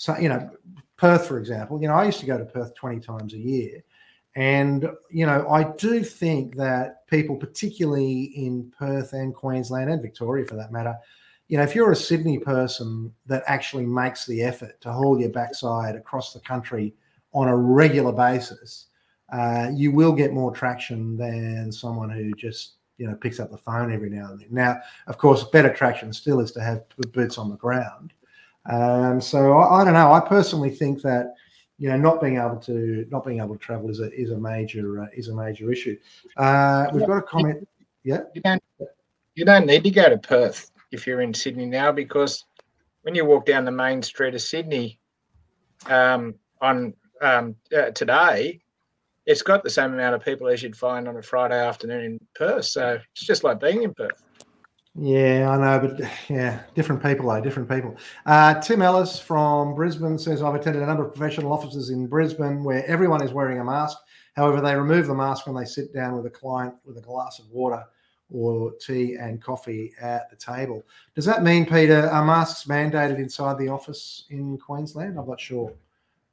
so, 0.00 0.16
you 0.16 0.30
know, 0.30 0.50
Perth, 0.96 1.26
for 1.26 1.38
example, 1.38 1.78
you 1.78 1.86
know, 1.86 1.92
I 1.92 2.06
used 2.06 2.20
to 2.20 2.26
go 2.26 2.38
to 2.38 2.44
Perth 2.46 2.74
20 2.74 3.00
times 3.00 3.34
a 3.34 3.38
year. 3.38 3.84
And, 4.34 4.88
you 5.10 5.26
know, 5.26 5.46
I 5.50 5.64
do 5.76 6.02
think 6.02 6.56
that 6.56 7.06
people, 7.06 7.36
particularly 7.36 8.32
in 8.34 8.72
Perth 8.78 9.12
and 9.12 9.34
Queensland 9.34 9.90
and 9.90 10.00
Victoria 10.00 10.46
for 10.46 10.56
that 10.56 10.72
matter, 10.72 10.96
you 11.48 11.58
know, 11.58 11.64
if 11.64 11.74
you're 11.74 11.92
a 11.92 11.96
Sydney 11.96 12.38
person 12.38 13.12
that 13.26 13.42
actually 13.46 13.84
makes 13.84 14.24
the 14.24 14.40
effort 14.40 14.80
to 14.80 14.90
haul 14.90 15.20
your 15.20 15.28
backside 15.28 15.96
across 15.96 16.32
the 16.32 16.40
country 16.40 16.94
on 17.34 17.48
a 17.48 17.56
regular 17.56 18.12
basis, 18.12 18.86
uh, 19.34 19.68
you 19.74 19.92
will 19.92 20.12
get 20.12 20.32
more 20.32 20.50
traction 20.50 21.18
than 21.18 21.70
someone 21.70 22.08
who 22.08 22.32
just, 22.32 22.76
you 22.96 23.06
know, 23.06 23.16
picks 23.16 23.38
up 23.38 23.50
the 23.50 23.58
phone 23.58 23.92
every 23.92 24.08
now 24.08 24.30
and 24.30 24.40
then. 24.40 24.48
Now, 24.50 24.80
of 25.08 25.18
course, 25.18 25.44
better 25.44 25.74
traction 25.74 26.10
still 26.14 26.40
is 26.40 26.52
to 26.52 26.62
have 26.62 26.84
boots 27.12 27.36
on 27.36 27.50
the 27.50 27.56
ground. 27.56 28.14
Um, 28.68 29.20
so 29.20 29.58
I, 29.58 29.80
I, 29.80 29.84
don't 29.84 29.94
know. 29.94 30.12
I 30.12 30.20
personally 30.20 30.70
think 30.70 31.02
that 31.02 31.34
you 31.78 31.88
know 31.88 31.96
not 31.96 32.20
being 32.20 32.36
able 32.36 32.58
to 32.58 33.06
not 33.10 33.24
being 33.24 33.40
able 33.40 33.54
to 33.54 33.60
travel 33.60 33.88
is 33.88 34.00
a 34.00 34.12
is 34.12 34.30
a 34.30 34.36
major 34.36 35.02
uh, 35.02 35.06
is 35.14 35.28
a 35.28 35.34
major 35.34 35.72
issue. 35.72 35.96
Uh, 36.36 36.88
we've 36.92 37.06
got 37.06 37.18
a 37.18 37.22
comment. 37.22 37.66
Yeah, 38.04 38.20
you 38.34 38.42
don't 38.42 38.62
you 39.34 39.44
don't 39.44 39.66
need 39.66 39.84
to 39.84 39.90
go 39.90 40.08
to 40.08 40.18
Perth 40.18 40.70
if 40.90 41.06
you're 41.06 41.22
in 41.22 41.32
Sydney 41.32 41.66
now 41.66 41.92
because 41.92 42.44
when 43.02 43.14
you 43.14 43.24
walk 43.24 43.46
down 43.46 43.64
the 43.64 43.70
main 43.70 44.02
street 44.02 44.34
of 44.34 44.42
Sydney 44.42 44.98
um, 45.86 46.34
on 46.60 46.92
um, 47.22 47.54
uh, 47.74 47.90
today, 47.90 48.60
it's 49.26 49.42
got 49.42 49.62
the 49.62 49.70
same 49.70 49.94
amount 49.94 50.14
of 50.14 50.24
people 50.24 50.48
as 50.48 50.62
you'd 50.62 50.76
find 50.76 51.08
on 51.08 51.16
a 51.16 51.22
Friday 51.22 51.58
afternoon 51.58 52.04
in 52.04 52.20
Perth. 52.34 52.66
So 52.66 52.98
it's 53.12 53.24
just 53.24 53.44
like 53.44 53.60
being 53.60 53.82
in 53.82 53.94
Perth. 53.94 54.22
Yeah, 54.96 55.48
I 55.50 55.56
know, 55.56 55.88
but 55.88 56.10
yeah, 56.28 56.62
different 56.74 57.02
people 57.02 57.28
though, 57.28 57.40
different 57.40 57.68
people. 57.68 57.96
Uh, 58.26 58.60
Tim 58.60 58.82
Ellis 58.82 59.20
from 59.20 59.74
Brisbane 59.74 60.18
says, 60.18 60.42
I've 60.42 60.56
attended 60.56 60.82
a 60.82 60.86
number 60.86 61.06
of 61.06 61.14
professional 61.14 61.52
offices 61.52 61.90
in 61.90 62.08
Brisbane 62.08 62.64
where 62.64 62.84
everyone 62.86 63.22
is 63.22 63.32
wearing 63.32 63.60
a 63.60 63.64
mask. 63.64 63.98
However, 64.34 64.60
they 64.60 64.74
remove 64.74 65.06
the 65.06 65.14
mask 65.14 65.46
when 65.46 65.54
they 65.54 65.64
sit 65.64 65.94
down 65.94 66.16
with 66.16 66.26
a 66.26 66.30
client 66.30 66.74
with 66.84 66.98
a 66.98 67.02
glass 67.02 67.38
of 67.38 67.48
water 67.50 67.84
or 68.32 68.72
tea 68.80 69.14
and 69.14 69.40
coffee 69.42 69.92
at 70.00 70.28
the 70.28 70.36
table. 70.36 70.84
Does 71.14 71.24
that 71.24 71.42
mean, 71.42 71.66
Peter, 71.66 72.08
are 72.08 72.24
masks 72.24 72.66
mandated 72.66 73.18
inside 73.18 73.58
the 73.58 73.68
office 73.68 74.24
in 74.30 74.58
Queensland? 74.58 75.18
I'm 75.18 75.28
not 75.28 75.40
sure 75.40 75.72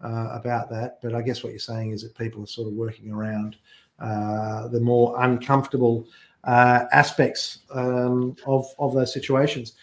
uh, 0.03 0.29
about 0.31 0.69
that, 0.71 0.99
but 1.01 1.13
I 1.13 1.21
guess 1.21 1.43
what 1.43 1.51
you're 1.51 1.59
saying 1.59 1.91
is 1.91 2.01
that 2.03 2.17
people 2.17 2.43
are 2.43 2.47
sort 2.47 2.67
of 2.67 2.73
working 2.73 3.11
around 3.11 3.57
uh, 3.99 4.67
the 4.67 4.79
more 4.79 5.15
uncomfortable 5.23 6.07
uh, 6.47 6.85
aspects 6.91 7.59
um, 7.71 8.35
of 8.47 8.65
of 8.79 8.93
those 8.93 9.13
situations. 9.13 9.73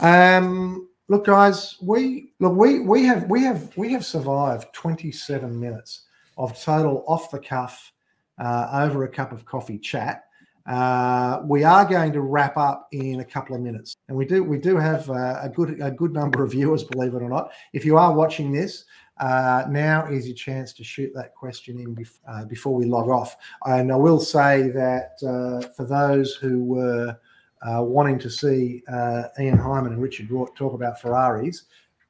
Um, 0.00 0.88
look, 1.08 1.26
guys, 1.26 1.76
we 1.82 2.32
look 2.38 2.56
we 2.56 2.80
we 2.80 3.04
have 3.04 3.28
we 3.28 3.42
have 3.42 3.76
we 3.76 3.92
have 3.92 4.04
survived 4.04 4.72
27 4.72 5.58
minutes 5.58 6.06
of 6.38 6.58
total 6.62 7.04
off 7.06 7.30
the 7.30 7.38
cuff 7.38 7.92
uh, 8.38 8.68
over 8.84 9.04
a 9.04 9.08
cup 9.08 9.32
of 9.32 9.44
coffee 9.44 9.78
chat. 9.78 10.24
Uh, 10.64 11.40
we 11.44 11.64
are 11.64 11.84
going 11.84 12.12
to 12.12 12.20
wrap 12.20 12.56
up 12.56 12.86
in 12.92 13.18
a 13.18 13.24
couple 13.24 13.56
of 13.56 13.60
minutes, 13.60 13.96
and 14.08 14.16
we 14.16 14.24
do 14.24 14.44
we 14.44 14.58
do 14.58 14.76
have 14.76 15.10
uh, 15.10 15.40
a 15.42 15.48
good 15.48 15.80
a 15.82 15.90
good 15.90 16.12
number 16.12 16.44
of 16.44 16.52
viewers, 16.52 16.84
believe 16.84 17.14
it 17.14 17.22
or 17.22 17.28
not. 17.28 17.50
If 17.72 17.84
you 17.84 17.96
are 17.98 18.14
watching 18.14 18.52
this, 18.52 18.84
uh, 19.22 19.64
now 19.68 20.04
is 20.06 20.26
your 20.26 20.34
chance 20.34 20.72
to 20.72 20.82
shoot 20.82 21.12
that 21.14 21.32
question 21.32 21.78
in 21.78 21.94
bef- 21.94 22.18
uh, 22.28 22.44
before 22.44 22.74
we 22.74 22.84
log 22.84 23.08
off. 23.08 23.36
And 23.66 23.92
I 23.92 23.96
will 23.96 24.18
say 24.18 24.68
that 24.70 25.12
uh, 25.24 25.68
for 25.76 25.84
those 25.84 26.34
who 26.34 26.64
were 26.64 27.16
uh, 27.62 27.82
wanting 27.84 28.18
to 28.18 28.28
see 28.28 28.82
Ian 29.40 29.58
Hyman 29.58 29.92
and 29.92 30.02
Richard 30.02 30.28
Rort 30.28 30.56
talk 30.56 30.74
about 30.74 31.00
Ferraris, 31.00 31.62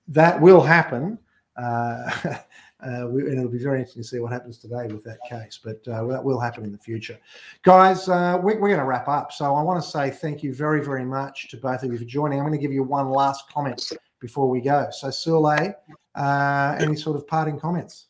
that 0.09 0.41
will 0.41 0.63
happen. 0.63 1.19
Uh, 2.83 3.07
we, 3.07 3.23
and 3.23 3.39
it'll 3.39 3.49
be 3.49 3.63
very 3.63 3.79
interesting 3.79 4.03
to 4.03 4.09
see 4.09 4.19
what 4.19 4.33
happens 4.33 4.59
today 4.59 4.89
with 4.89 5.05
that 5.05 5.19
case, 5.29 5.61
but 5.63 5.87
uh, 5.87 6.05
that 6.07 6.25
will 6.25 6.41
happen 6.41 6.65
in 6.65 6.73
the 6.73 6.79
future. 6.79 7.17
Guys, 7.63 8.09
uh, 8.09 8.37
we, 8.43 8.55
are 8.55 8.59
going 8.59 8.77
to 8.77 8.85
wrap 8.85 9.07
up. 9.07 9.33
So 9.33 9.55
I 9.55 9.63
want 9.63 9.81
to 9.81 9.89
say 9.89 10.11
thank 10.11 10.43
you 10.43 10.53
very, 10.53 10.85
very 10.85 11.05
much 11.05 11.49
to 11.51 11.57
both 11.57 11.85
of 11.85 11.93
you 11.93 11.99
for 11.99 12.05
joining. 12.05 12.41
I'm 12.41 12.45
going 12.45 12.59
to 12.59 12.61
give 12.61 12.73
you 12.73 12.83
one 12.83 13.09
last 13.09 13.49
comment 13.49 13.93
before 14.19 14.49
we 14.51 14.61
go. 14.61 14.89
So, 14.91 15.09
Sule, 15.09 15.77
uh, 16.15 16.77
any 16.79 16.97
sort 16.97 17.17
of 17.17 17.27
parting 17.27 17.59
comments? 17.59 18.07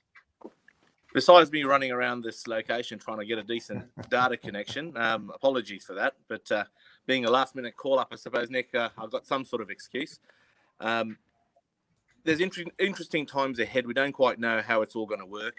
Besides 1.14 1.52
me 1.52 1.64
running 1.64 1.92
around 1.92 2.22
this 2.22 2.46
location 2.46 2.98
trying 2.98 3.18
to 3.18 3.26
get 3.26 3.38
a 3.38 3.42
decent 3.42 3.84
data 4.10 4.36
connection, 4.36 4.96
um, 4.96 5.30
apologies 5.34 5.84
for 5.84 5.94
that. 5.94 6.14
But 6.26 6.50
uh, 6.50 6.64
being 7.06 7.26
a 7.26 7.30
last 7.30 7.54
minute 7.54 7.76
call 7.76 7.98
up, 7.98 8.08
I 8.12 8.16
suppose, 8.16 8.48
Nick, 8.48 8.74
uh, 8.74 8.88
I've 8.96 9.10
got 9.10 9.26
some 9.26 9.44
sort 9.44 9.60
of 9.60 9.70
excuse. 9.70 10.18
Um, 10.80 11.18
there's 12.24 12.40
inter- 12.40 12.64
interesting 12.78 13.26
times 13.26 13.58
ahead. 13.58 13.86
We 13.86 13.94
don't 13.94 14.12
quite 14.12 14.38
know 14.38 14.62
how 14.62 14.82
it's 14.82 14.96
all 14.96 15.06
going 15.06 15.20
to 15.20 15.26
work. 15.26 15.56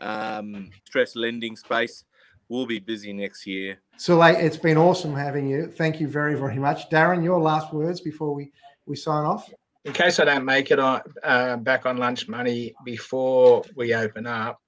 Um, 0.00 0.70
stress 0.84 1.16
lending 1.16 1.56
space 1.56 2.04
will 2.48 2.66
be 2.66 2.78
busy 2.78 3.12
next 3.12 3.46
year. 3.46 3.80
So, 3.96 4.16
like, 4.16 4.36
it's 4.38 4.56
been 4.56 4.76
awesome 4.76 5.14
having 5.14 5.48
you. 5.48 5.68
Thank 5.68 6.00
you 6.00 6.08
very, 6.08 6.34
very 6.34 6.58
much, 6.58 6.90
Darren. 6.90 7.22
Your 7.22 7.40
last 7.40 7.72
words 7.72 8.00
before 8.00 8.34
we 8.34 8.52
we 8.86 8.96
sign 8.96 9.24
off. 9.24 9.48
In 9.84 9.92
case 9.94 10.20
I 10.20 10.24
don't 10.26 10.44
make 10.44 10.70
it 10.70 10.78
on 10.78 11.00
uh, 11.22 11.56
back 11.56 11.86
on 11.86 11.96
lunch 11.96 12.28
money 12.28 12.74
before 12.84 13.62
we 13.76 13.94
open 13.94 14.26
up, 14.26 14.58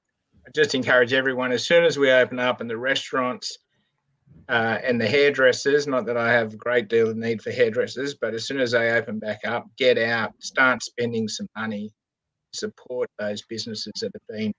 I 0.46 0.50
just 0.54 0.74
encourage 0.74 1.12
everyone 1.12 1.52
as 1.52 1.66
soon 1.66 1.84
as 1.84 1.98
we 1.98 2.10
open 2.10 2.38
up 2.38 2.60
and 2.60 2.70
the 2.70 2.78
restaurants 2.78 3.58
uh, 4.48 4.78
and 4.82 4.98
the 4.98 5.06
hairdressers. 5.06 5.86
Not 5.86 6.06
that 6.06 6.16
I 6.16 6.32
have 6.32 6.54
a 6.54 6.56
great 6.56 6.88
deal 6.88 7.10
of 7.10 7.16
need 7.16 7.42
for 7.42 7.50
hairdressers, 7.50 8.14
but 8.14 8.32
as 8.32 8.46
soon 8.46 8.58
as 8.58 8.72
they 8.72 8.90
open 8.90 9.18
back 9.18 9.40
up, 9.44 9.66
get 9.76 9.98
out, 9.98 10.32
start 10.40 10.82
spending 10.82 11.28
some 11.28 11.48
money, 11.56 11.90
support 12.54 13.10
those 13.18 13.42
businesses 13.42 13.92
that 14.00 14.12
have 14.14 14.38
been 14.38 14.52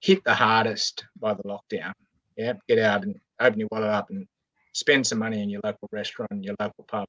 hit 0.00 0.22
the 0.24 0.34
hardest 0.34 1.04
by 1.20 1.32
the 1.32 1.44
lockdown. 1.44 1.92
Yeah, 2.36 2.54
get 2.68 2.80
out 2.80 3.04
and 3.04 3.14
open 3.40 3.60
your 3.60 3.68
wallet 3.70 3.90
up 3.90 4.10
and 4.10 4.26
spend 4.72 5.06
some 5.06 5.20
money 5.20 5.40
in 5.40 5.48
your 5.48 5.60
local 5.62 5.88
restaurant, 5.92 6.44
your 6.44 6.56
local 6.60 6.84
pub, 6.84 7.06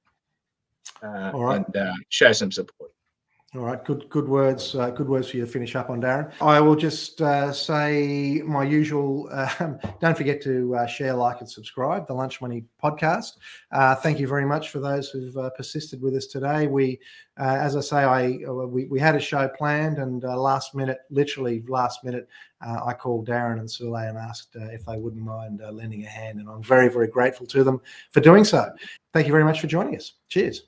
uh, 1.04 1.32
and 1.34 1.76
uh, 1.76 1.94
show 2.10 2.32
some 2.32 2.52
support. 2.52 2.92
All 3.56 3.62
right, 3.62 3.84
good 3.86 4.10
good 4.10 4.28
words. 4.28 4.76
Uh, 4.76 4.90
good 4.90 5.08
words 5.08 5.30
for 5.30 5.38
you 5.38 5.46
to 5.46 5.50
finish 5.50 5.74
up 5.78 5.90
on, 5.90 6.02
Darren. 6.02 6.34
I 6.42 6.60
will 6.60 6.76
just 6.76 7.22
uh, 7.22 7.54
say 7.54 8.42
my 8.46 8.66
usual. 8.66 9.30
Um, 9.32 9.80
don't 10.02 10.18
forget 10.18 10.42
to 10.44 10.76
uh, 10.76 10.86
share, 10.86 11.14
like, 11.14 11.40
and 11.40 11.50
subscribe 11.50 12.08
the 12.08 12.14
Lunch 12.14 12.42
Money 12.42 12.66
podcast. 12.84 13.38
Uh, 13.72 13.96
thank 13.96 14.20
you 14.20 14.28
very 14.28 14.46
much 14.46 14.70
for 14.70 14.80
those 14.80 15.10
who've 15.10 15.36
uh, 15.38 15.50
persisted 15.52 16.02
with 16.02 16.14
us 16.14 16.28
today. 16.28 16.68
We, 16.68 17.00
uh, 17.40 17.58
as 17.62 17.78
I 17.78 17.82
say, 17.82 18.04
I 18.04 18.28
we, 18.66 18.84
we 18.86 19.00
had 19.00 19.16
a 19.16 19.20
show 19.20 19.48
planned, 19.48 19.98
and 19.98 20.24
last 20.24 20.76
minute, 20.76 21.00
literally 21.10 21.64
last 21.70 22.04
minute, 22.04 22.28
I 22.62 22.94
called 22.94 23.30
Darren 23.30 23.60
and 23.60 23.70
Sule 23.70 24.10
and 24.10 24.18
asked 24.18 24.56
if 24.56 24.86
they 24.86 24.98
wouldn't 24.98 25.24
mind 25.24 25.62
lending 25.72 26.04
a 26.04 26.10
hand, 26.10 26.40
and 26.40 26.50
I'm 26.50 26.62
very 26.62 26.90
very 26.90 27.08
grateful 27.08 27.48
to 27.48 27.64
them 27.64 27.80
for 28.12 28.20
doing 28.20 28.44
so. 28.44 28.70
Thank 29.14 29.26
you 29.26 29.32
very 29.32 29.46
much 29.46 29.62
for 29.62 29.68
joining 29.68 29.96
us. 29.96 30.16
Cheers. 30.28 30.64